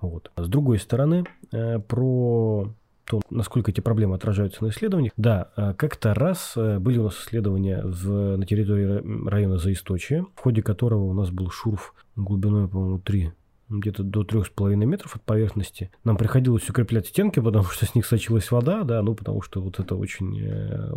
[0.03, 0.31] Вот.
[0.35, 2.75] А с другой стороны, а, про
[3.09, 5.13] то, насколько эти проблемы отражаются на исследованиях.
[5.17, 11.05] Да, как-то раз были у нас исследования в, на территории района Заисточия, в ходе которого
[11.05, 13.33] у нас был шурф глубиной, по-моему, 3
[13.69, 15.91] где-то до 3,5 метров от поверхности.
[16.05, 19.79] Нам приходилось укреплять стенки, потому что с них сочилась вода, да, ну, потому что вот
[19.79, 20.93] это очень э,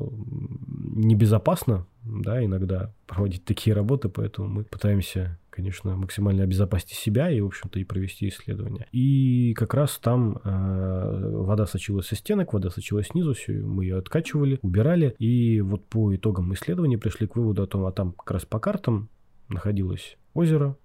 [0.67, 7.47] небезопасно, да, иногда проводить такие работы, поэтому мы пытаемся, конечно, максимально обезопасить себя и, в
[7.47, 8.87] общем-то, и провести исследования.
[8.91, 13.97] И как раз там э, вода сочилась со стенок, вода сочилась снизу, все, мы ее
[13.97, 18.31] откачивали, убирали, и вот по итогам исследования пришли к выводу о том, а там как
[18.31, 19.09] раз по картам
[19.49, 20.77] находилось озеро,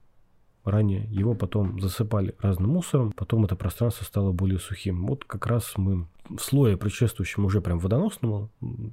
[0.66, 5.06] ранее, его потом засыпали разным мусором, потом это пространство стало более сухим.
[5.06, 8.92] Вот как раз мы в слое, предшествующем уже прям водоносному, ну,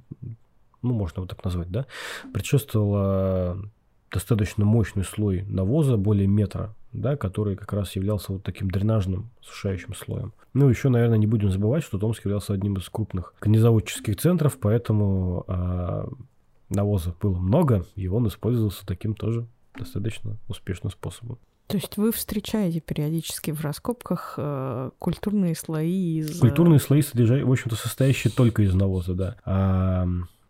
[0.92, 1.86] можно вот так назвать, да,
[2.32, 3.70] предшествовало
[4.10, 9.94] достаточно мощный слой навоза, более метра, да, который как раз являлся вот таким дренажным сушающим
[9.94, 10.32] слоем.
[10.52, 15.44] Ну, еще, наверное, не будем забывать, что Томск являлся одним из крупных конезаводческих центров, поэтому
[15.48, 16.08] а,
[16.68, 21.38] навоза было много, и он использовался таким тоже достаточно успешным способом.
[21.66, 26.38] То есть вы встречаете периодически в раскопках э, культурные слои из...
[26.38, 27.44] Культурные слои, содержа...
[27.44, 29.36] в общем-то, состоящие только из навоза, да.
[29.44, 30.06] А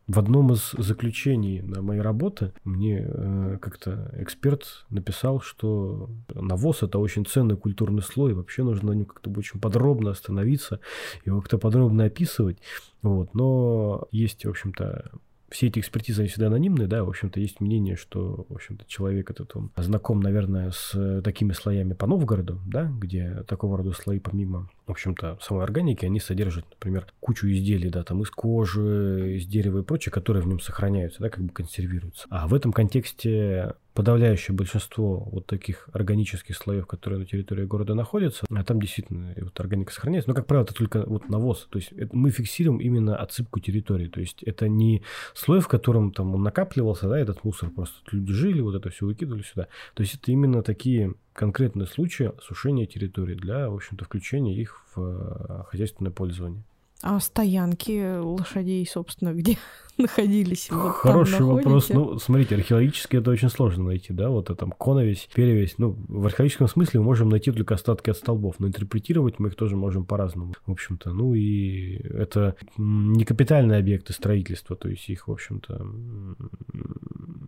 [0.06, 6.98] в одном из заключений на моей работы мне э, как-то эксперт написал, что навоз это
[6.98, 10.80] очень ценный культурный слой, вообще нужно на нем как-то очень подробно остановиться,
[11.24, 12.58] его как-то подробно описывать.
[13.00, 13.34] Вот.
[13.34, 15.10] Но есть, в общем-то,
[15.54, 19.30] все эти экспертизы, они всегда анонимные, да, в общем-то, есть мнение, что, в общем-то, человек
[19.30, 24.68] этот, он знаком, наверное, с такими слоями по Новгороду, да, где такого рода слои, помимо,
[24.86, 29.78] в общем-то, самой органики, они содержат, например, кучу изделий, да, там из кожи, из дерева
[29.78, 32.26] и прочее, которые в нем сохраняются, да, как бы консервируются.
[32.30, 38.44] А в этом контексте подавляющее большинство вот таких органических слоев, которые на территории города находятся,
[38.50, 40.28] а там действительно вот органика сохраняется.
[40.28, 41.68] Но, как правило, это только вот навоз.
[41.70, 44.08] То есть это мы фиксируем именно отсыпку территории.
[44.08, 48.32] То есть это не слой, в котором там он накапливался, да, этот мусор просто люди
[48.32, 49.68] жили, вот это все выкидывали сюда.
[49.94, 55.00] То есть это именно такие конкретные случаи сушения территории для, в общем-то, включения их в
[55.00, 56.62] э, хозяйственное пользование.
[57.02, 59.58] А стоянки лошадей, собственно, где
[59.98, 60.68] находились?
[60.70, 61.88] Вот Хороший вопрос.
[61.88, 65.74] Ну, смотрите, археологически это очень сложно найти, да, вот это там коновесь, перевесь.
[65.78, 69.54] Ну, в археологическом смысле мы можем найти только остатки от столбов, но интерпретировать мы их
[69.54, 71.12] тоже можем по-разному, в общем-то.
[71.12, 75.86] Ну, и это не капитальные объекты строительства, то есть их, в общем-то,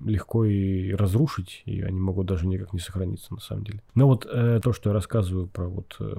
[0.04, 3.82] легко и разрушить, и они могут даже никак не сохраниться на самом деле.
[3.94, 6.14] Но вот э, то, что я рассказываю про вот э,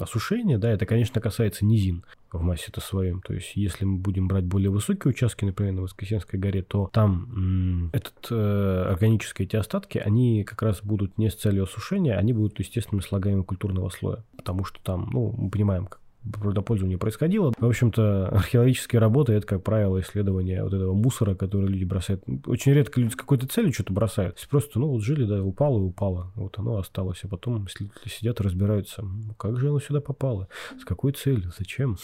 [0.00, 3.20] осушение, да, это, конечно, касается низин в массе-то своем.
[3.20, 7.90] То есть, если мы будем брать более высокие участки, например, на Воскресенской горе, то там
[7.92, 12.58] этот э, органические эти остатки, они как раз будут не с целью осушения, они будут
[12.58, 14.24] естественными слагаемыми культурного слоя.
[14.36, 17.52] Потому что там, ну, мы понимаем, как природопользование происходило.
[17.58, 22.22] В общем-то, археологические работы— это, как правило, исследование вот этого мусора, который люди бросают.
[22.46, 24.46] Очень редко люди с какой-то целью что-то бросают.
[24.48, 26.32] Просто, ну, вот жили, да, упало и упало.
[26.36, 27.20] Вот оно осталось.
[27.24, 27.66] А потом
[28.06, 29.04] сидят и разбираются,
[29.36, 30.48] как же оно сюда попало,
[30.80, 31.96] с какой целью, зачем.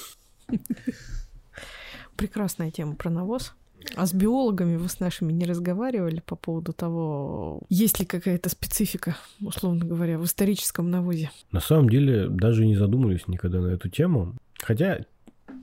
[2.18, 3.54] Прекрасная тема про навоз.
[3.94, 9.16] А с биологами вы с нашими не разговаривали по поводу того, есть ли какая-то специфика,
[9.40, 11.30] условно говоря, в историческом навозе?
[11.52, 14.34] На самом деле даже не задумывались никогда на эту тему.
[14.60, 15.04] Хотя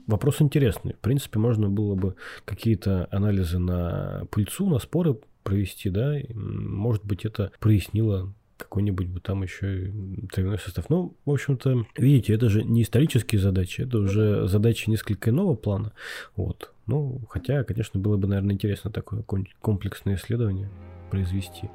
[0.06, 0.94] вопрос интересный.
[0.94, 7.26] В принципе, можно было бы какие-то анализы на пыльцу, на споры провести, да, может быть,
[7.26, 9.92] это прояснило какой-нибудь бы там еще
[10.32, 10.88] травяной состав.
[10.88, 15.92] Ну, в общем-то, видите, это же не исторические задачи, это уже задачи несколько иного плана.
[16.36, 16.72] Вот.
[16.86, 19.22] Ну, хотя, конечно, было бы, наверное, интересно такое
[19.60, 20.70] комплексное исследование
[21.10, 21.68] произвести.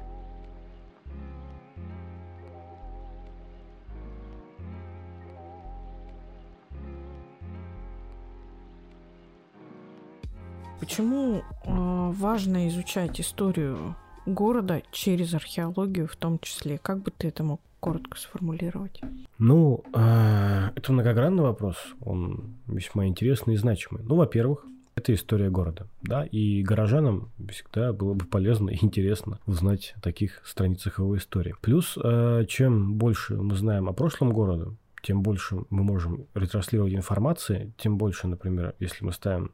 [10.80, 13.94] Почему э, важно изучать историю
[14.26, 16.78] города через археологию в том числе?
[16.78, 19.00] Как бы ты это мог коротко сформулировать?
[19.38, 21.76] Ну, э, это многогранный вопрос.
[22.00, 24.02] Он весьма интересный и значимый.
[24.04, 24.64] Ну, во-первых,
[24.94, 30.42] это история города, да, и горожанам всегда было бы полезно и интересно узнать о таких
[30.44, 31.54] страницах его истории.
[31.60, 37.72] Плюс, э, чем больше мы знаем о прошлом города, тем больше мы можем ретранслировать информации,
[37.78, 39.50] тем больше, например, если мы ставим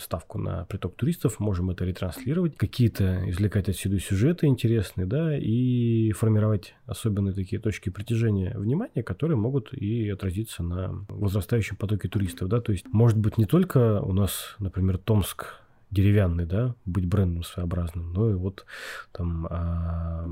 [0.00, 6.74] ставку на приток туристов, можем это ретранслировать, какие-то извлекать отсюда сюжеты интересные, да, и формировать
[6.86, 12.72] особенные такие точки притяжения внимания, которые могут и отразиться на возрастающем потоке туристов, да, то
[12.72, 18.30] есть может быть не только у нас, например, Томск деревянный, да, быть брендом своеобразным, но
[18.30, 18.64] и вот
[19.12, 20.24] там а,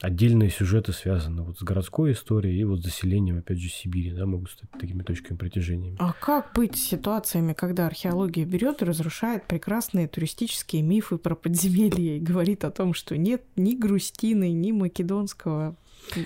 [0.00, 4.26] отдельные сюжеты связаны вот с городской историей и вот с заселением, опять же, Сибири, да,
[4.26, 5.96] могут стать такими точками притяжения.
[5.98, 12.18] А как быть с ситуациями, когда археология берет и разрушает прекрасные туристические мифы про подземелье
[12.18, 15.76] и говорит о том, что нет ни Грустины, ни Македонского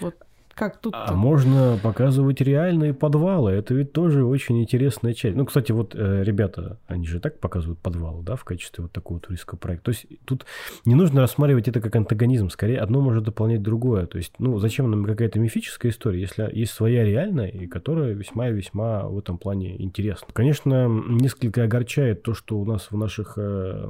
[0.01, 0.17] вот
[0.55, 0.95] как тут?
[0.97, 3.53] А можно показывать реальные подвалы.
[3.53, 5.37] Это ведь тоже очень интересная часть.
[5.37, 9.21] Ну, кстати, вот э, ребята, они же так показывают подвалы, да, в качестве вот такого
[9.21, 9.87] туристского проекта.
[9.87, 10.45] То есть тут
[10.85, 12.51] не нужно рассматривать это как антагонизм.
[12.51, 14.07] Скорее, одно может дополнять другое.
[14.07, 18.49] То есть, ну, зачем нам какая-то мифическая история, если есть своя реальная, и которая весьма
[18.49, 20.29] и весьма в этом плане интересна.
[20.33, 23.89] Конечно, несколько огорчает то, что у нас в наших э,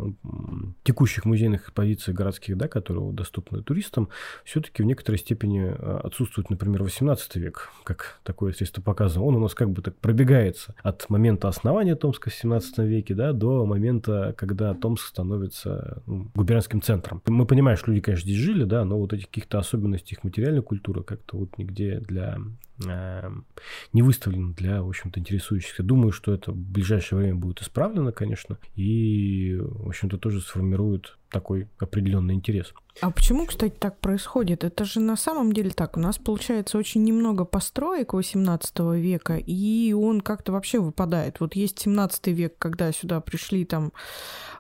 [0.85, 4.09] текущих музейных экспозициях городских, да, которые доступны туристам,
[4.45, 9.41] все-таки в некоторой степени э, отсутствует например, 18 век, как такое средство показано, он у
[9.41, 14.35] нас как бы так пробегается от момента основания Томска в 17 веке да, до момента,
[14.37, 17.23] когда Томск становится ну, губернским центром.
[17.27, 20.63] Мы понимаем, что люди, конечно, здесь жили, да, но вот этих каких-то особенностей их материальной
[20.63, 22.39] культуры как-то вот нигде для
[22.79, 25.83] не выставлен для, в общем-то, интересующихся.
[25.83, 31.69] Думаю, что это в ближайшее время будет исправлено, конечно, и, в общем-то, тоже сформирует такой
[31.79, 32.75] определенный интерес.
[33.01, 34.65] А почему, кстати, так происходит?
[34.65, 35.97] Это же на самом деле так.
[35.97, 41.41] У нас получается очень немного построек 18 века, и он как-то вообще выпадает.
[41.41, 43.93] Вот есть 17 век, когда сюда пришли там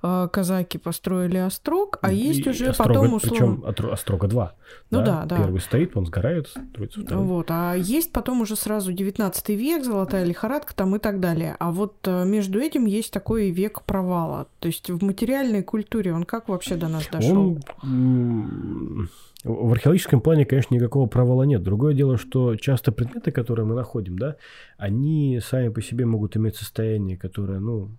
[0.02, 3.72] э, казаки, построили острог, а есть и уже острога, потом условно...
[3.72, 4.54] Причем острога 2.
[4.90, 5.36] Ну да, да.
[5.36, 7.24] Первый стоит, он сгорает, строится второй.
[7.24, 11.56] Вот, а есть потом уже сразу 19 век, золотая лихорадка там и так далее.
[11.60, 14.48] А вот э, между этим есть такой век провала.
[14.58, 17.58] То есть в материальной культуре он как вообще до нас дошел?
[17.82, 19.08] Он
[19.44, 21.62] в археологическом плане, конечно, никакого провала нет.
[21.62, 24.36] Другое дело, что часто предметы, которые мы находим, да,
[24.76, 27.90] они сами по себе могут иметь состояние, которое, ну,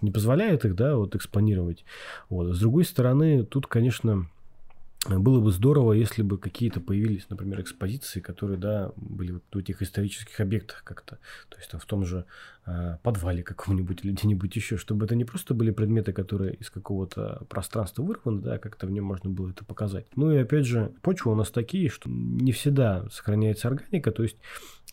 [0.00, 1.84] не позволяет их, да, вот экспонировать.
[2.30, 2.54] Вот.
[2.54, 4.30] С другой стороны, тут, конечно,
[5.16, 10.38] было бы здорово, если бы какие-то появились, например, экспозиции, которые, да, были в этих исторических
[10.40, 12.26] объектах как-то, то есть там в том же
[12.66, 17.46] э, подвале каком-нибудь или где-нибудь еще, чтобы это не просто были предметы, которые из какого-то
[17.48, 20.06] пространства вырваны, да, как-то в нем можно было это показать.
[20.16, 24.36] Ну и опять же, почва у нас такие, что не всегда сохраняется органика, то есть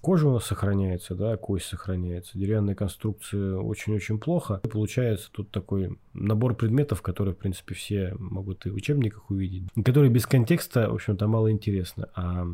[0.05, 2.37] Кожа у нас сохраняется, да, кость сохраняется.
[2.37, 4.61] Деревянная конструкция очень-очень плохо.
[4.63, 9.63] И получается тут такой набор предметов, которые, в принципе, все могут и в учебниках увидеть,
[9.83, 12.05] которые без контекста, в общем-то, мало интересны.
[12.13, 12.45] А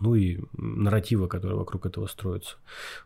[0.00, 2.56] ну и нарратива, которые вокруг этого строятся.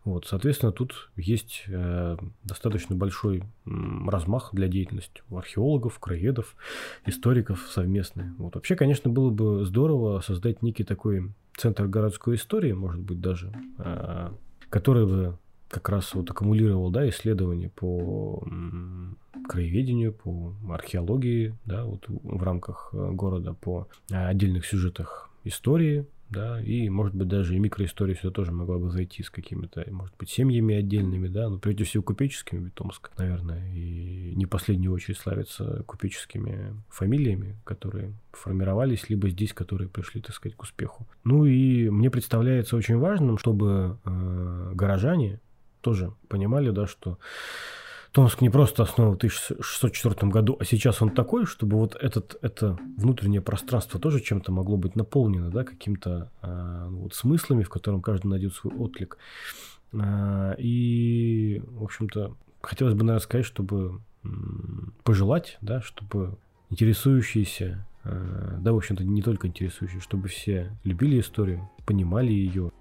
[0.04, 6.54] Вот, соответственно, тут есть э, достаточно большой размах для деятельности у археологов, краеведов,
[7.04, 8.26] историков совместный.
[8.38, 8.54] Вот.
[8.54, 14.34] Вообще, конечно, было бы здорово создать некий такой центр городской истории, может быть, даже, а,
[14.70, 15.38] который бы
[15.68, 18.44] как раз вот аккумулировал да, исследования по
[19.48, 26.88] краеведению, по археологии, да, вот в рамках э, города, по отдельных сюжетах истории, да, и,
[26.88, 30.76] может быть, даже и микроистория сюда тоже могла бы зайти с какими-то, может быть, семьями
[30.76, 35.82] отдельными, да, но прежде всего купеческими, ведь Томск, наверное, и не в последнюю очередь славится
[35.86, 41.06] купеческими фамилиями, которые формировались, либо здесь, которые пришли, так сказать, к успеху.
[41.24, 45.40] Ну и мне представляется очень важным, чтобы э, горожане
[45.80, 47.18] тоже понимали, да, что
[48.12, 52.76] Томск не просто основан в 1604 году, а сейчас он такой, чтобы вот этот, это
[52.96, 58.26] внутреннее пространство тоже чем-то могло быть наполнено, да, каким-то э, вот смыслами, в котором каждый
[58.26, 59.16] найдет свой отклик.
[59.92, 64.00] Э, и, в общем-то, хотелось бы, наверное, сказать, чтобы
[65.04, 66.36] пожелать, да, чтобы
[66.68, 72.72] интересующиеся, э, да, в общем-то, не только интересующие, чтобы все любили историю, понимали ее,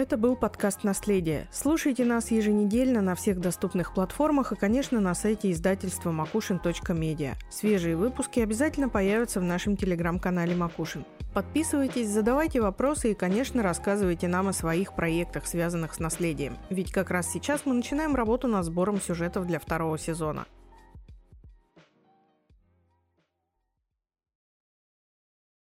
[0.00, 1.46] это был подкаст «Наследие».
[1.52, 7.34] Слушайте нас еженедельно на всех доступных платформах и, конечно, на сайте издательства макушин.медиа.
[7.50, 11.04] Свежие выпуски обязательно появятся в нашем телеграм-канале «Макушин».
[11.34, 16.56] Подписывайтесь, задавайте вопросы и, конечно, рассказывайте нам о своих проектах, связанных с наследием.
[16.70, 20.46] Ведь как раз сейчас мы начинаем работу над сбором сюжетов для второго сезона.